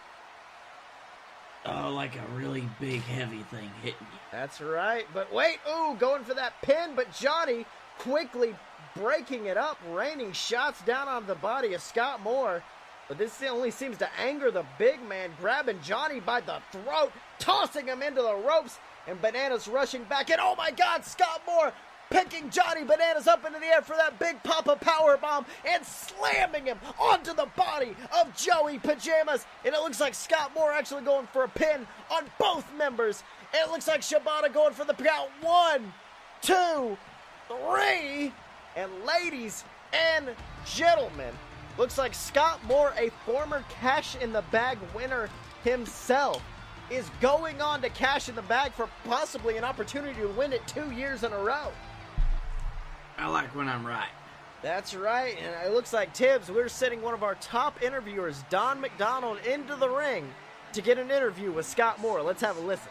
[1.66, 4.18] Oh, like a really big, heavy thing hitting you.
[4.32, 5.06] That's right.
[5.12, 7.66] But wait, ooh, going for that pin, but Johnny
[7.98, 8.54] quickly
[8.96, 12.62] breaking it up, raining shots down on the body of Scott Moore.
[13.10, 17.86] But this only seems to anger the big man, grabbing Johnny by the throat, tossing
[17.86, 20.30] him into the ropes, and Bananas rushing back.
[20.30, 21.72] And oh my God, Scott Moore
[22.08, 26.66] picking Johnny Bananas up into the air for that big Papa Power Bomb and slamming
[26.66, 29.44] him onto the body of Joey Pajamas.
[29.64, 33.24] And it looks like Scott Moore actually going for a pin on both members.
[33.52, 35.30] And it looks like Shibata going for the count.
[35.40, 35.92] One,
[36.42, 36.96] two,
[37.48, 38.32] three.
[38.76, 40.28] And ladies and
[40.64, 41.34] gentlemen,
[41.78, 45.28] looks like Scott Moore, a former Cash in the Bag winner
[45.64, 46.42] himself,
[46.90, 50.66] is going on to cash in the bag for possibly an opportunity to win it
[50.66, 51.68] two years in a row.
[53.16, 54.08] I like when I'm right.
[54.62, 58.80] That's right, and it looks like Tibbs, we're sending one of our top interviewers, Don
[58.80, 60.28] McDonald, into the ring
[60.72, 62.22] to get an interview with Scott Moore.
[62.22, 62.90] Let's have a listen.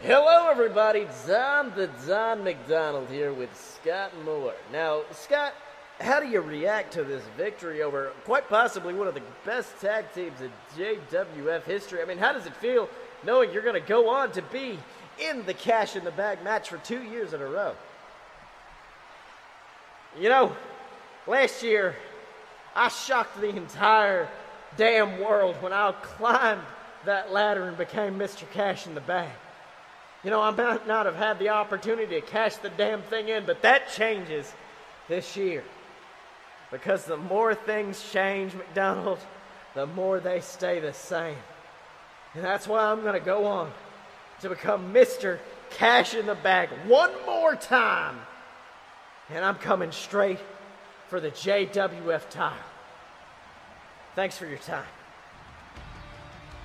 [0.00, 1.06] Hello, everybody.
[1.26, 4.54] Don the Don McDonald here with Scott Moore.
[4.72, 5.54] Now, Scott,
[6.00, 10.04] how do you react to this victory over quite possibly one of the best tag
[10.14, 12.02] teams in JWF history?
[12.02, 12.88] I mean, how does it feel
[13.24, 14.78] knowing you're going to go on to be
[15.18, 17.74] in the cash in the bag match for two years in a row?
[20.20, 20.56] You know,
[21.26, 21.96] last year
[22.74, 24.28] I shocked the entire
[24.76, 26.62] damn world when I climbed
[27.06, 28.50] that ladder and became Mr.
[28.50, 29.30] Cash in the Bag.
[30.24, 33.46] You know, I might not have had the opportunity to cash the damn thing in,
[33.46, 34.52] but that changes
[35.08, 35.62] this year.
[36.70, 39.18] Because the more things change, McDonald,
[39.74, 41.36] the more they stay the same.
[42.34, 43.72] And that's why I'm going to go on
[44.40, 45.38] to become Mr.
[45.70, 48.18] Cash in the Bag one more time.
[49.30, 50.38] And I'm coming straight
[51.08, 52.58] for the JWF title.
[54.14, 54.84] Thanks for your time.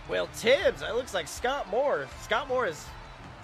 [0.09, 2.07] Well, Tibbs, it looks like Scott Moore.
[2.23, 2.85] Scott Moore is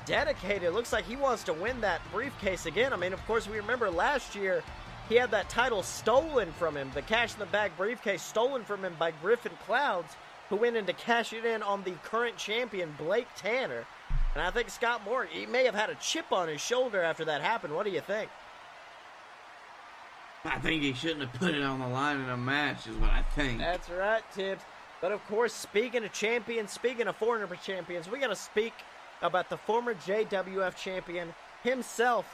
[0.06, 0.64] dedicated.
[0.64, 2.94] It looks like he wants to win that briefcase again.
[2.94, 4.64] I mean, of course, we remember last year
[5.10, 8.84] he had that title stolen from him, the cash in the bag briefcase stolen from
[8.84, 10.16] him by Griffin Clouds,
[10.50, 13.86] who went in to cash it in on the current champion, Blake Tanner.
[14.34, 17.26] And I think Scott Moore, he may have had a chip on his shoulder after
[17.26, 17.74] that happened.
[17.74, 18.30] What do you think?
[20.46, 23.10] I think he shouldn't have put it on the line in a match, is what
[23.10, 23.60] I think.
[23.60, 24.64] That's right, Tibbs.
[25.02, 28.74] But of course, speaking of champions, speaking of foreigner champions, we got to speak
[29.22, 31.34] about the former JWF champion
[31.64, 32.26] himself,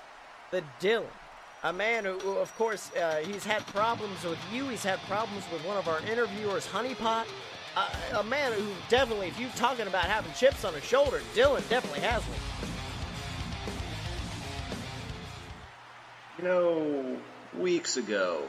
[0.52, 1.06] the Dylan.
[1.66, 4.68] A man who, of course, uh, he's had problems with you.
[4.68, 7.26] He's had problems with one of our interviewers, Honeypot.
[7.78, 7.90] Uh,
[8.20, 12.02] a man who definitely, if you're talking about having chips on his shoulder, Dylan definitely
[12.02, 12.38] has one.
[16.38, 17.18] You know,
[17.58, 18.42] weeks ago,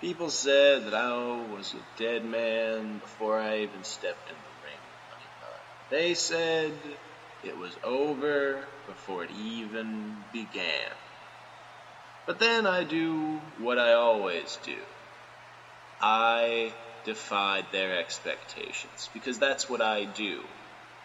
[0.00, 4.78] people said that I was a dead man before I even stepped in the ring.
[5.10, 5.90] Honeypot.
[5.90, 6.72] They said
[7.42, 10.92] it was over before it even began.
[12.26, 14.76] But then I do what I always do.
[16.00, 16.72] I
[17.04, 20.40] defied their expectations because that's what I do.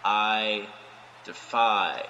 [0.04, 0.68] I
[1.26, 2.04] defy.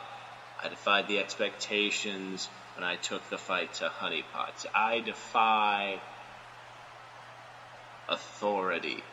[0.63, 4.65] I defied the expectations when I took the fight to Honeypots.
[4.73, 5.99] I defy
[8.09, 9.03] authority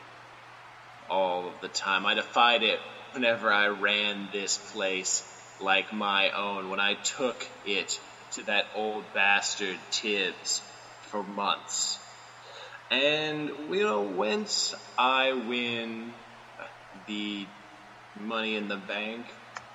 [1.09, 2.05] all of the time.
[2.05, 2.79] I defied it
[3.11, 5.23] whenever I ran this place
[5.61, 7.99] like my own, when I took it
[8.33, 10.61] to that old bastard Tibbs
[11.01, 11.99] for months.
[12.89, 16.13] And, you know, once I win
[17.07, 17.45] the
[18.19, 19.25] money in the bank,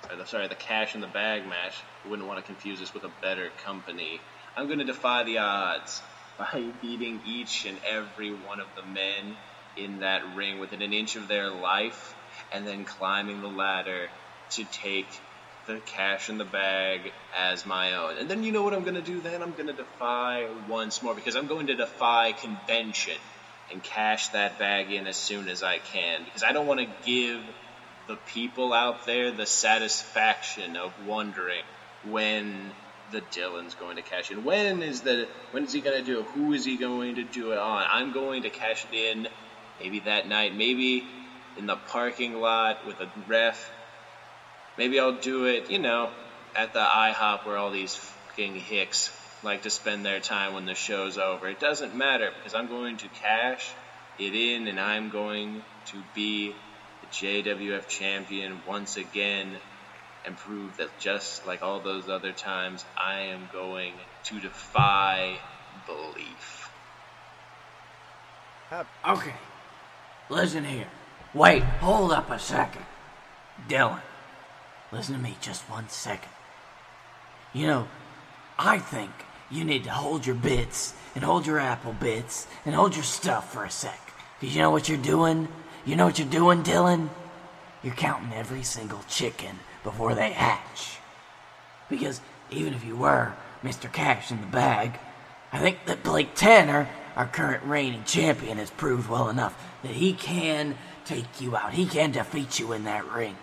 [0.09, 3.03] or sorry, the cash in the bag match, I wouldn't want to confuse this with
[3.03, 4.19] a better company.
[4.55, 6.01] I'm going to defy the odds
[6.37, 9.35] by beating each and every one of the men
[9.77, 12.15] in that ring within an inch of their life
[12.51, 14.09] and then climbing the ladder
[14.51, 15.07] to take
[15.69, 18.17] the cash in the bag as my own.
[18.17, 19.43] And then you know what I'm going to do then?
[19.43, 23.13] I'm going to defy once more because I'm going to defy convention
[23.71, 26.87] and cash that bag in as soon as I can because I don't want to
[27.05, 27.41] give
[28.07, 31.61] the people out there the satisfaction of wondering
[32.03, 32.71] when
[33.11, 34.43] the Dylan's going to cash in.
[34.43, 36.25] When is the when is he going to do it?
[36.33, 37.85] Who is he going to do it on?
[37.87, 39.27] I'm going to cash it in
[39.79, 41.05] maybe that night, maybe
[41.57, 43.71] in the parking lot with a ref.
[44.77, 46.09] Maybe I'll do it, you know,
[46.55, 49.11] at the IHOP where all these fucking hicks
[49.43, 51.47] like to spend their time when the show's over.
[51.47, 53.69] It doesn't matter because I'm going to cash
[54.17, 56.53] it in and I'm going to be
[57.01, 59.55] the JWF champion once again
[60.25, 63.93] and prove that just like all those other times, I am going
[64.25, 65.37] to defy
[65.85, 66.69] belief.
[69.07, 69.33] Okay,
[70.29, 70.87] listen here.
[71.33, 72.85] Wait, hold up a second.
[73.67, 74.01] Dylan,
[74.91, 76.31] listen to me just one second.
[77.53, 77.87] You know,
[78.57, 79.11] I think
[79.49, 83.51] you need to hold your bits and hold your apple bits and hold your stuff
[83.51, 83.99] for a sec.
[84.39, 85.47] Because you know what you're doing?
[85.85, 87.09] You know what you're doing, Dylan?
[87.83, 90.97] You're counting every single chicken before they hatch.
[91.89, 92.21] Because
[92.51, 93.33] even if you were
[93.63, 93.91] Mr.
[93.91, 94.99] Cash in the bag,
[95.51, 100.13] I think that Blake Tanner, our current reigning champion, has proved well enough that he
[100.13, 101.73] can take you out.
[101.73, 103.35] He can defeat you in that ring.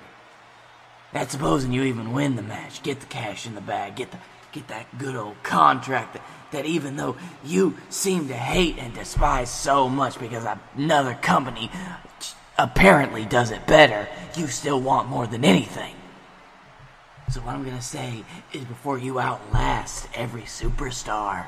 [1.16, 4.18] That's supposing you even win the match, get the cash in the bag, get the
[4.52, 9.50] get that good old contract that, that even though you seem to hate and despise
[9.50, 10.46] so much because
[10.76, 11.70] another company
[12.58, 14.06] apparently does it better,
[14.36, 15.94] you still want more than anything.
[17.30, 21.46] So what I'm gonna say is before you outlast every superstar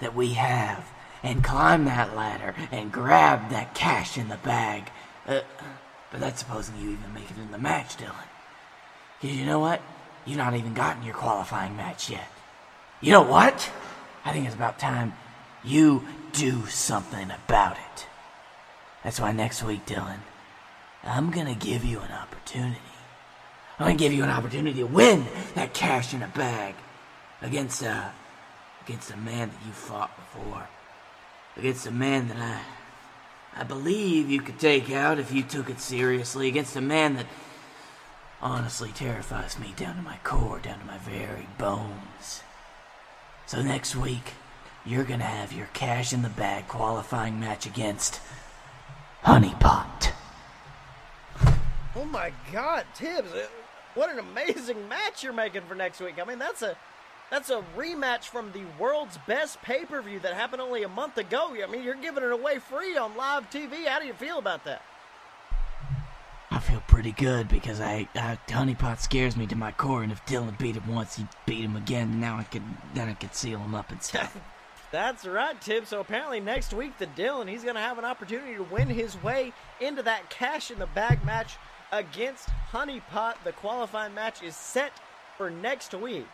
[0.00, 0.82] that we have
[1.22, 4.90] and climb that ladder and grab that cash in the bag,
[5.26, 5.40] uh,
[6.10, 8.14] but that's supposing you even make it in the match, Dylan.
[9.20, 9.82] You know what?
[10.24, 12.28] You've not even gotten your qualifying match yet.
[13.00, 13.70] You know what?
[14.24, 15.14] I think it's about time
[15.64, 18.06] you do something about it.
[19.02, 20.20] That's why next week, Dylan,
[21.02, 22.80] I'm gonna give you an opportunity.
[23.78, 26.74] I'm gonna give you an opportunity to win that cash in a bag
[27.40, 28.12] against a
[28.84, 30.68] against a man that you fought before.
[31.56, 35.80] Against a man that I I believe you could take out if you took it
[35.80, 36.48] seriously.
[36.48, 37.26] Against a man that
[38.40, 42.42] honestly terrifies me down to my core, down to my very bones.
[43.46, 44.34] So next week,
[44.84, 48.20] you're gonna have your cash in the bag qualifying match against
[49.24, 50.12] Honeypot.
[51.96, 53.32] Oh my God, Tibbs!
[53.32, 53.46] uh,
[53.94, 56.14] What an amazing match you're making for next week.
[56.20, 56.76] I mean, that's a
[57.30, 61.18] that's a rematch from the world's best pay per view that happened only a month
[61.18, 61.54] ago.
[61.62, 63.86] I mean, you're giving it away free on live TV.
[63.86, 64.82] How do you feel about that?
[66.50, 70.24] I feel pretty good because I, I Honeypot scares me to my core, and if
[70.24, 72.10] Dylan beat him once, he'd beat him again.
[72.12, 72.62] And now I could
[72.94, 74.36] then I could seal him up and stuff.
[74.90, 75.86] That's right, Tib.
[75.86, 79.22] So apparently next week, the Dylan, he's going to have an opportunity to win his
[79.22, 81.56] way into that cash in the bag match
[81.92, 83.34] against Honeypot.
[83.44, 84.92] The qualifying match is set
[85.36, 86.26] for next week.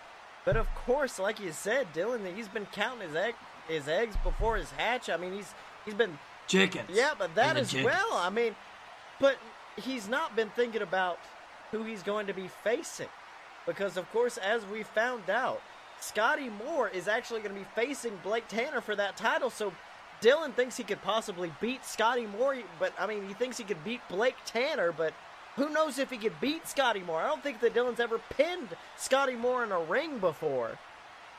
[0.45, 3.35] But of course, like you said, Dylan, he's been counting his egg,
[3.67, 5.11] his eggs before his hatch.
[5.11, 5.53] I mean, he's
[5.85, 6.91] he's been Chickens.
[6.93, 7.87] yeah, but that as chickens.
[7.87, 8.13] well.
[8.13, 8.55] I mean,
[9.19, 9.37] but
[9.77, 11.19] he's not been thinking about
[11.71, 13.09] who he's going to be facing.
[13.67, 15.61] Because, of course, as we found out,
[16.01, 19.49] Scotty Moore is actually going to be facing Blake Tanner for that title.
[19.51, 19.73] So
[20.21, 22.57] Dylan thinks he could possibly beat Scotty Moore.
[22.79, 24.93] But, I mean, he thinks he could beat Blake Tanner.
[24.93, 25.15] But
[25.57, 27.21] who knows if he could beat Scotty Moore?
[27.21, 30.79] I don't think that Dylan's ever pinned Scotty Moore in a ring before.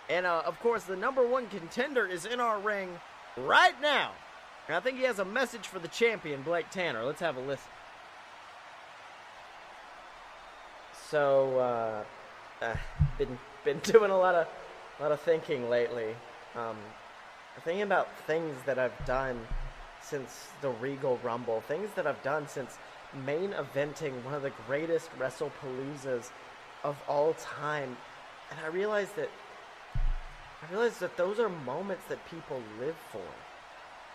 [0.10, 2.90] And, uh, of course, the number one contender is in our ring
[3.38, 4.12] right now.
[4.68, 7.04] And I think he has a message for the champion, Blake Tanner.
[7.04, 7.70] Let's have a listen.
[11.10, 12.04] So, uh,
[12.66, 12.76] uh,
[13.18, 14.48] been been doing a lot of
[15.00, 16.16] a lot of thinking lately.
[16.56, 16.78] Um,
[17.64, 19.40] thinking about things that I've done
[20.02, 22.78] since the Regal Rumble, things that I've done since
[23.26, 26.30] main eventing one of the greatest WrestlePaloozas
[26.84, 27.96] of all time,
[28.52, 29.30] and I realized that
[29.96, 33.22] I realized that those are moments that people live for.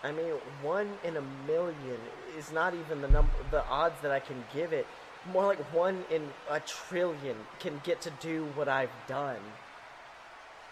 [0.03, 0.33] I mean,
[0.63, 1.99] one in a million
[2.37, 4.87] is not even the number, the odds that I can give it.
[5.33, 9.41] More like one in a trillion can get to do what I've done,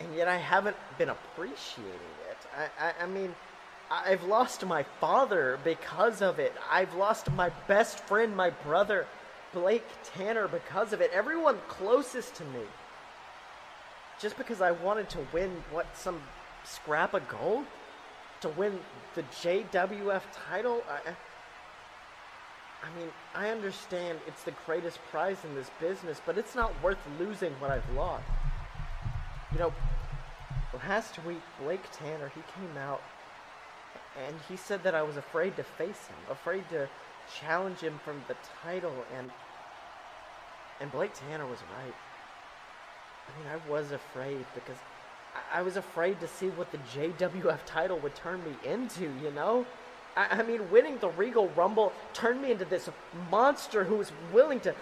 [0.00, 1.92] and yet I haven't been appreciating
[2.30, 2.38] it.
[2.56, 3.34] I, I, I mean,
[3.90, 6.54] I've lost my father because of it.
[6.70, 9.06] I've lost my best friend, my brother,
[9.52, 11.10] Blake Tanner, because of it.
[11.12, 12.64] Everyone closest to me,
[14.20, 16.20] just because I wanted to win what some
[16.64, 17.64] scrap of gold
[18.40, 18.78] to win
[19.14, 20.82] the JWF title.
[20.88, 21.12] I,
[22.82, 26.98] I mean, I understand it's the greatest prize in this business, but it's not worth
[27.18, 28.24] losing what I've lost.
[29.52, 29.72] You know,
[30.86, 33.02] last week, Blake Tanner, he came out
[34.26, 36.88] and he said that I was afraid to face him, afraid to
[37.40, 39.30] challenge him from the title, and
[40.80, 41.94] and Blake Tanner was right.
[43.26, 44.76] I mean, I was afraid because
[45.34, 49.32] I- I was afraid to see what the JWF title would turn me into, you
[49.32, 49.66] know?
[50.16, 52.88] I, I mean, winning the Regal Rumble turned me into this
[53.30, 54.74] monster who was willing to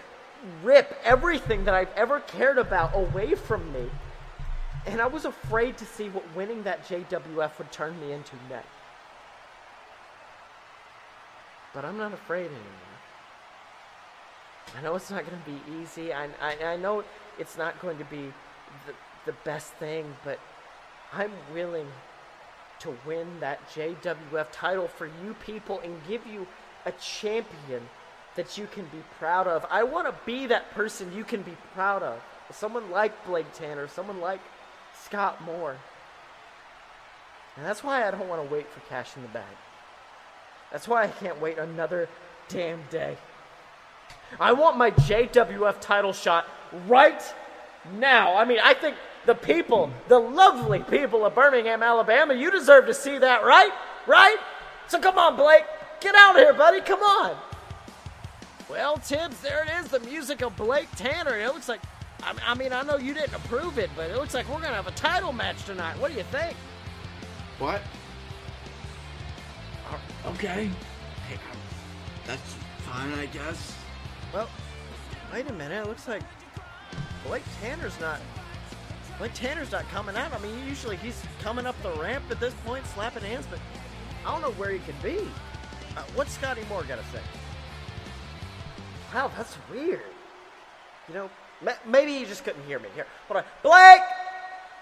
[0.63, 3.91] rip everything that I've ever cared about away from me.
[4.87, 8.69] And I was afraid to see what winning that JWF would turn me into next.
[11.75, 12.63] But I'm not afraid anymore.
[14.77, 16.13] I know it's not going to be easy.
[16.13, 17.05] I, I, I know
[17.39, 18.33] it's not going to be
[18.87, 18.95] the,
[19.27, 20.39] the best thing, but
[21.13, 21.87] I'm willing
[22.81, 26.47] to win that JWF title for you people and give you
[26.85, 27.83] a champion
[28.37, 29.67] that you can be proud of.
[29.71, 32.21] I want to be that person you can be proud of.
[32.53, 34.41] Someone like Blake Tanner, someone like
[35.05, 35.77] Scott Moore.
[37.57, 39.45] And that's why I don't want to wait for cash in the bag.
[40.71, 42.09] That's why I can't wait another
[42.49, 43.17] damn day.
[44.39, 46.47] I want my JWF title shot
[46.87, 47.23] right
[47.99, 48.37] now.
[48.37, 48.97] I mean, I think
[49.27, 53.73] the people, the lovely people of Birmingham, Alabama, you deserve to see that, right?
[54.07, 54.37] Right?
[54.89, 55.65] So come on, Blake.
[56.01, 56.81] Get out of here, buddy.
[56.81, 57.37] Come on.
[58.71, 61.37] Well, Tibbs, there it is, the music of Blake Tanner.
[61.37, 61.81] It looks like,
[62.23, 64.71] I I mean, I know you didn't approve it, but it looks like we're going
[64.71, 65.99] to have a title match tonight.
[65.99, 66.57] What do you think?
[67.59, 67.81] What?
[69.91, 70.71] Uh, okay.
[71.29, 71.39] Hey,
[72.27, 73.75] that's fine, I guess.
[74.33, 74.49] Well,
[75.33, 75.85] wait a minute.
[75.85, 76.23] It looks like
[77.25, 78.21] Blake Tanner's not.
[79.19, 80.33] Blake Tanner's not coming out.
[80.33, 83.59] I mean, usually he's coming up the ramp at this point, slapping hands, but
[84.27, 85.19] I don't know where he could be.
[85.97, 87.23] Uh, what's Scotty Moore got to say?
[89.15, 90.03] Wow, that's weird.
[91.09, 91.31] You know,
[91.63, 92.89] ma- maybe he just couldn't hear me.
[92.95, 93.45] Here, hold on.
[93.63, 94.03] Blake!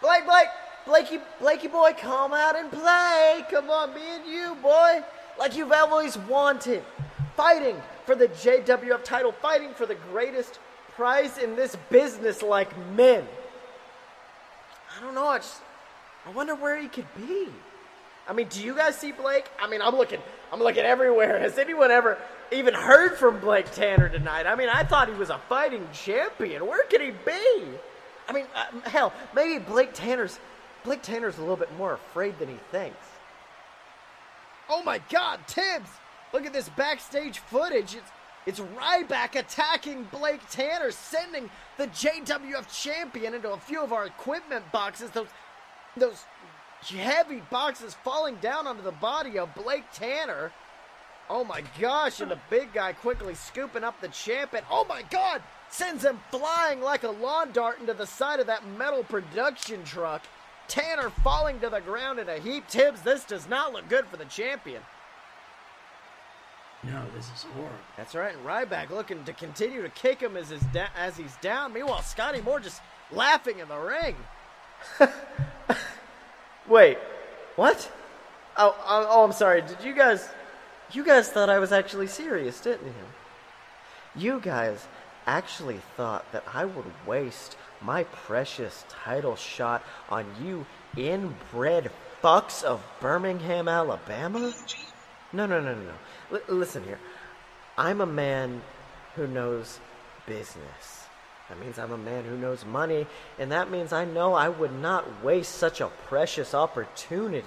[0.03, 0.49] Blake, Blake!
[0.87, 3.45] Blakey, Blakey boy, come out and play.
[3.51, 5.03] Come on, me and you, boy.
[5.39, 6.85] Like you've always wanted.
[7.37, 10.59] Fighting for the JWF title, fighting for the greatest
[10.95, 13.27] prize in this business like men.
[14.97, 15.61] I don't know, I just
[16.27, 17.49] I wonder where he could be.
[18.27, 19.51] I mean, do you guys see Blake?
[19.61, 20.21] I mean, I'm looking
[20.53, 21.39] I'm looking everywhere.
[21.41, 22.19] Has anyone ever
[22.53, 24.47] even heard from Blake Tanner tonight?
[24.47, 26.67] I mean, I thought he was a fighting champion.
[26.67, 27.65] Where could he be?
[28.27, 30.39] I mean, uh, hell, maybe Blake Tanner's
[30.85, 33.07] Blake Tanner's a little bit more afraid than he thinks.
[34.69, 35.91] Oh my God, Tibbs!
[36.33, 37.95] Look at this backstage footage.
[37.95, 38.11] It's
[38.47, 44.71] it's Ryback attacking Blake Tanner, sending the JWF champion into a few of our equipment
[44.73, 45.11] boxes.
[45.11, 45.29] Those
[45.97, 46.25] those
[46.83, 50.53] heavy boxes falling down onto the body of Blake Tanner.
[51.31, 55.03] Oh my gosh, and the big guy quickly scooping up the champ, and oh my
[55.09, 59.83] god, sends him flying like a lawn dart into the side of that metal production
[59.85, 60.23] truck.
[60.69, 62.69] Tanner falling to the ground in a heap.
[62.69, 64.83] Tibbs, this does not look good for the champion.
[66.87, 67.75] No, this is horrible.
[67.97, 71.35] That's right, and Ryback looking to continue to kick him as, his da- as he's
[71.37, 71.73] down.
[71.73, 74.17] Meanwhile, Scotty Moore just laughing in the ring.
[76.69, 76.99] Wait,
[77.57, 77.91] what?
[78.57, 79.63] Oh, oh, oh, I'm sorry.
[79.63, 80.29] Did you guys?
[80.93, 82.93] You guys thought I was actually serious, didn't you?
[84.23, 84.87] You guys
[85.27, 90.67] actually thought that I would waste my precious title shot on you
[90.97, 91.91] inbred
[92.23, 94.53] fucks of Birmingham, Alabama?
[95.33, 95.93] No, no, no, no, no.
[96.35, 96.99] L- listen here.
[97.79, 98.61] I'm a man
[99.15, 99.79] who knows
[100.27, 101.07] business.
[101.49, 103.07] That means I'm a man who knows money,
[103.39, 107.47] and that means I know I would not waste such a precious opportunity.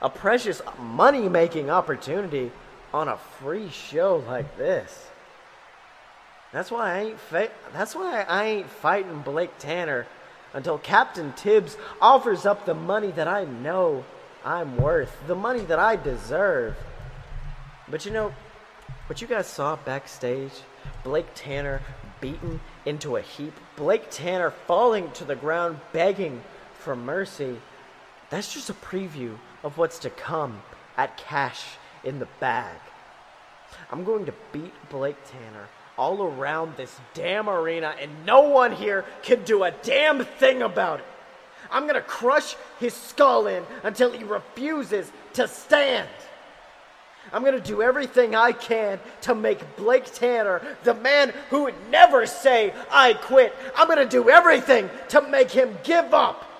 [0.00, 2.52] A precious money making opportunity
[2.92, 5.08] on a free show like this.
[6.52, 10.06] That's why I ain't fa- that's why I ain't fighting Blake Tanner
[10.52, 14.04] until Captain Tibbs offers up the money that I know
[14.44, 16.76] I'm worth, the money that I deserve.
[17.88, 18.34] But you know,
[19.06, 20.52] what you guys saw backstage,
[21.02, 21.82] Blake Tanner
[22.20, 26.42] beaten into a heap, Blake Tanner falling to the ground begging
[26.78, 27.60] for mercy,
[28.30, 30.62] that's just a preview of what's to come
[30.96, 32.76] at Cash in the Bag.
[33.90, 39.04] I'm going to beat Blake Tanner all around this damn arena, and no one here
[39.22, 41.06] can do a damn thing about it.
[41.70, 46.08] I'm going to crush his skull in until he refuses to stand.
[47.32, 51.74] I'm going to do everything I can to make Blake Tanner the man who would
[51.90, 53.54] never say, I quit.
[53.76, 56.50] I'm going to do everything to make him give up.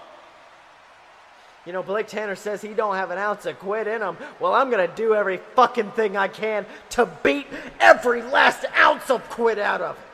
[1.66, 4.18] You know, Blake Tanner says he don't have an ounce of quit in him.
[4.38, 7.46] Well, I'm going to do every fucking thing I can to beat
[7.80, 10.04] every last ounce of quit out of him.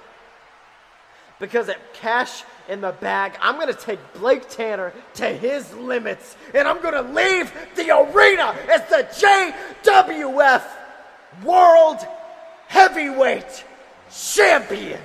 [1.40, 6.36] Because at cash in the bag, I'm going to take Blake Tanner to his limits.
[6.54, 9.08] And I'm going to leave the arena as the
[9.92, 10.64] JWF
[11.44, 11.98] World
[12.68, 13.64] Heavyweight
[14.10, 15.00] Champion.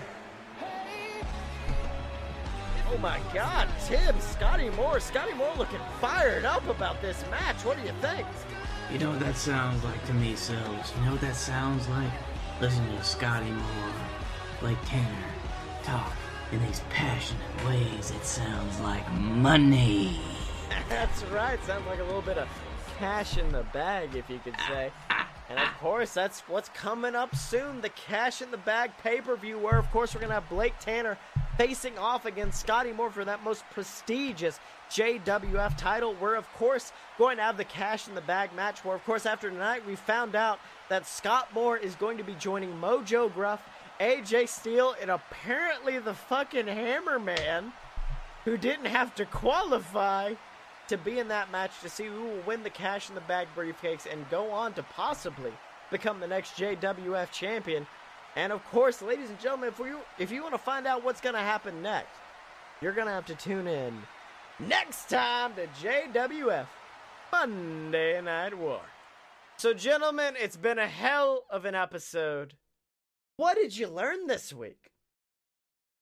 [2.92, 5.00] Oh my God, Tim, Scotty Moore.
[5.00, 7.66] Scotty Moore looking fired up about this match.
[7.66, 8.28] What do you think?
[8.92, 10.94] You know what that sounds like to me, Sills?
[10.98, 12.12] You know what that sounds like?
[12.62, 13.94] Listen to Scotty Moore,
[14.62, 15.10] Blake Tanner,
[15.84, 16.14] talk
[16.52, 18.12] in these passionate ways.
[18.12, 20.20] It sounds like money.
[20.90, 21.64] That's right.
[21.66, 22.48] Sounds like a little bit of
[22.98, 24.92] cash in the bag, if you could say.
[25.48, 29.36] And of course, that's what's coming up soon the Cash in the Bag pay per
[29.36, 31.20] view, where, of course, we're going to have Blake Tanner
[31.56, 36.16] facing off against Scotty Moore for that most prestigious JWF title.
[36.20, 39.28] We're, of course, going to have the cash in the bag match where, of course,
[39.28, 43.62] after tonight, we found out that Scott Moore is going to be joining Mojo Gruff,
[44.00, 47.72] AJ Steele, and apparently the fucking Hammerman,
[48.44, 50.34] who didn't have to qualify
[50.88, 53.48] to be in that match to see who will win the cash in the bag
[53.56, 55.52] briefcase and go on to possibly
[55.90, 57.88] become the next JWF champion.
[58.36, 61.22] And of course, ladies and gentlemen, if you if you want to find out what's
[61.22, 62.10] going to happen next,
[62.82, 63.98] you're going to have to tune in
[64.60, 66.68] next time to JWF
[67.32, 68.82] Monday Night War.
[69.58, 72.54] So, gentlemen, it's been a hell of an episode.
[73.38, 74.92] What did you learn this week?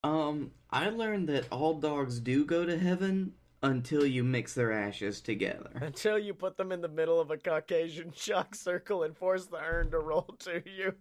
[0.04, 5.22] Um, I learned that all dogs do go to heaven until you mix their ashes
[5.22, 5.72] together.
[5.82, 9.58] Until you put them in the middle of a Caucasian chalk circle and force the
[9.58, 10.94] urn to roll to you.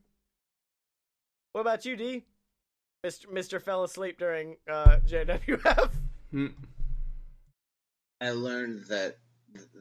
[1.52, 2.24] What about you, D?
[3.04, 3.26] Mr.
[3.26, 3.60] Mr.
[3.60, 5.90] fell asleep during uh, JWF.
[6.30, 6.46] Hmm.
[8.20, 9.18] I learned that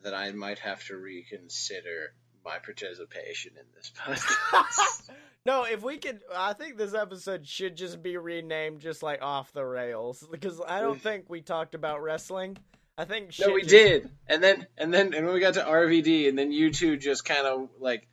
[0.04, 5.12] that I might have to reconsider my participation in this podcast.
[5.46, 9.52] No, if we could, I think this episode should just be renamed just like off
[9.54, 12.58] the rails because I don't think we talked about wrestling.
[12.98, 15.56] I think shit no, we just- did, and then and then and when we got
[15.56, 18.08] to RVD, and then you two just kind of like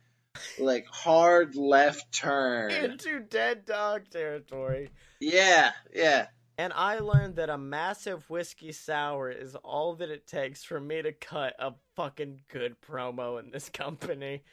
[0.57, 2.71] like hard left turn.
[2.71, 4.89] into dead dog territory.
[5.19, 6.27] Yeah, yeah.
[6.57, 11.01] And I learned that a massive whiskey sour is all that it takes for me
[11.01, 14.43] to cut a fucking good promo in this company.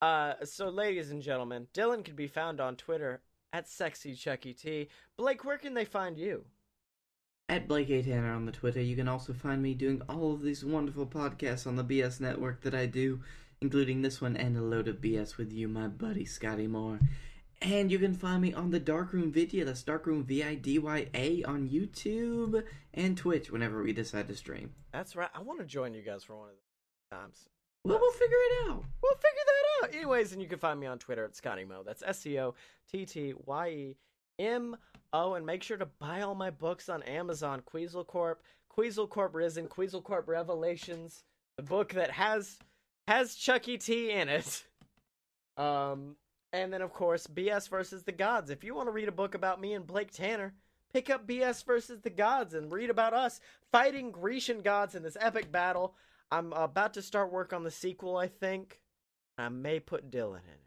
[0.00, 3.22] Uh, so, ladies and gentlemen, Dylan can be found on Twitter
[3.52, 4.88] at Sexy Chucky T.
[5.16, 6.44] Blake, where can they find you?
[7.48, 8.02] At Blake A.
[8.02, 11.66] Tanner on the Twitter, you can also find me doing all of these wonderful podcasts
[11.66, 13.20] on the BS network that I do,
[13.60, 16.98] including this one and a load of BS with you, my buddy Scotty Moore.
[17.62, 21.06] And you can find me on the Darkroom Video, that's Darkroom V I D Y
[21.14, 24.74] A on YouTube and Twitch whenever we decide to stream.
[24.92, 25.30] That's right.
[25.34, 26.54] I want to join you guys for one of
[27.10, 27.46] the times.
[27.86, 28.84] Well, we'll figure it out.
[29.00, 29.94] We'll figure that out.
[29.94, 31.84] Anyways, and you can find me on Twitter at Scotty Mo.
[31.84, 32.54] That's S C O
[32.90, 33.96] T T Y E
[34.40, 34.76] M
[35.12, 35.34] O.
[35.34, 37.62] And make sure to buy all my books on Amazon.
[37.64, 41.22] Queasel Corp, Queasel Corp Risen, Queasel Corp Revelations,
[41.56, 42.58] the book that has
[43.06, 44.64] has Chucky T in it.
[45.56, 46.16] Um,
[46.52, 48.50] and then of course BS versus the Gods.
[48.50, 50.54] If you want to read a book about me and Blake Tanner,
[50.92, 55.16] pick up BS versus the Gods and read about us fighting Grecian gods in this
[55.20, 55.94] epic battle.
[56.30, 58.80] I'm about to start work on the sequel, I think.
[59.38, 60.60] I may put Dylan in it.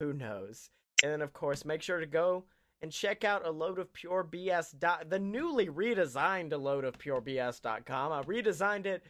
[0.00, 0.70] Who knows?
[1.02, 2.44] And then, of course, make sure to go
[2.82, 4.78] and check out a load of pure BS.
[4.78, 8.12] Dot, the newly redesigned a load of pure BS.com.
[8.12, 9.04] I redesigned it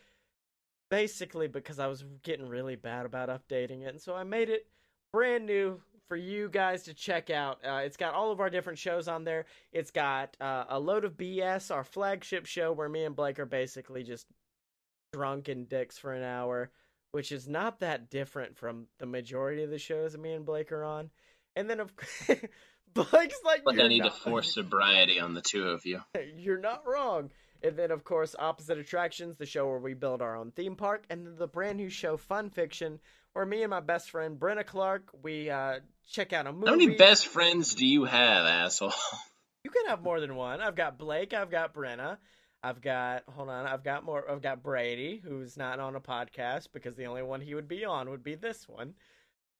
[0.91, 3.91] basically because I was getting really bad about updating it.
[3.91, 4.67] And so I made it
[5.13, 7.61] brand new for you guys to check out.
[7.65, 9.47] Uh, it's got all of our different shows on there.
[9.73, 13.47] It's got uh, a load of BS, our flagship show where me and Blake are
[13.47, 14.27] basically just
[15.13, 16.71] drunken dicks for an hour,
[17.13, 20.85] which is not that different from the majority of the shows me and Blake are
[20.85, 21.11] on.
[21.57, 21.93] And then of
[22.95, 26.01] Blake's like, Like I "You're need to force sobriety on the two of you.
[26.37, 27.31] You're not wrong.
[27.63, 31.05] And then, of course, Opposite Attractions, the show where we build our own theme park,
[31.11, 33.01] and then the brand new show Fun Fiction,
[33.35, 35.81] where me and my best friend Brenna Clark we uh,
[36.11, 36.69] check out a movie.
[36.69, 38.95] How many best friends do you have, asshole?
[39.63, 40.63] You can have more than one.
[40.63, 41.35] I've got Blake.
[41.35, 42.17] I've got Brenna.
[42.63, 43.67] I've got hold on.
[43.67, 44.31] I've got more.
[44.31, 47.85] I've got Brady, who's not on a podcast because the only one he would be
[47.85, 48.95] on would be this one.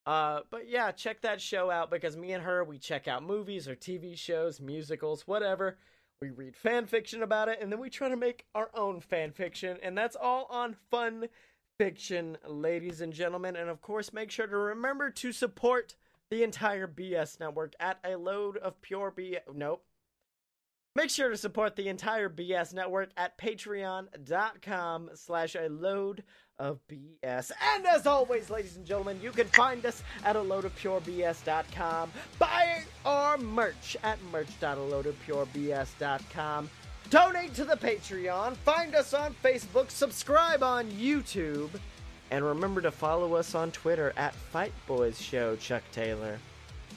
[0.07, 3.69] Uh, but yeah, check that show out because me and her we check out movies
[3.69, 5.79] or TV shows, musicals, whatever.
[6.21, 9.33] We read fan fiction about it, and then we try to make our own fan
[9.33, 11.29] fiction, and that's all on Fun
[11.79, 13.57] Fiction, ladies and gentlemen.
[13.57, 15.97] And of course, make sure to remember to support
[16.31, 19.41] the entire BS network at a load of pure BS.
[19.55, 19.83] Nope.
[20.97, 26.25] Make sure to support the entire BS network at patreon.com slash a load
[26.59, 27.53] of BS.
[27.75, 32.11] And as always, ladies and gentlemen, you can find us at a load of purebs.com.
[32.41, 36.71] Buy our merch at merch.aloadofpurebs.com.
[37.09, 38.57] Donate to the Patreon.
[38.57, 39.93] Find us on Facebook.
[39.93, 41.71] Subscribe on YouTube.
[42.33, 46.41] And remember to follow us on Twitter at Fight Boys Show, Chuck Taylor.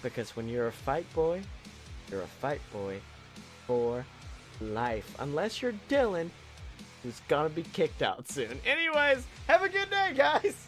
[0.01, 1.43] Because when you're a fight boy,
[2.09, 2.99] you're a fight boy
[3.73, 4.05] for
[4.61, 5.15] life.
[5.19, 6.29] Unless you're Dylan,
[7.01, 8.59] who's gonna be kicked out soon.
[8.65, 10.67] Anyways, have a good day, guys!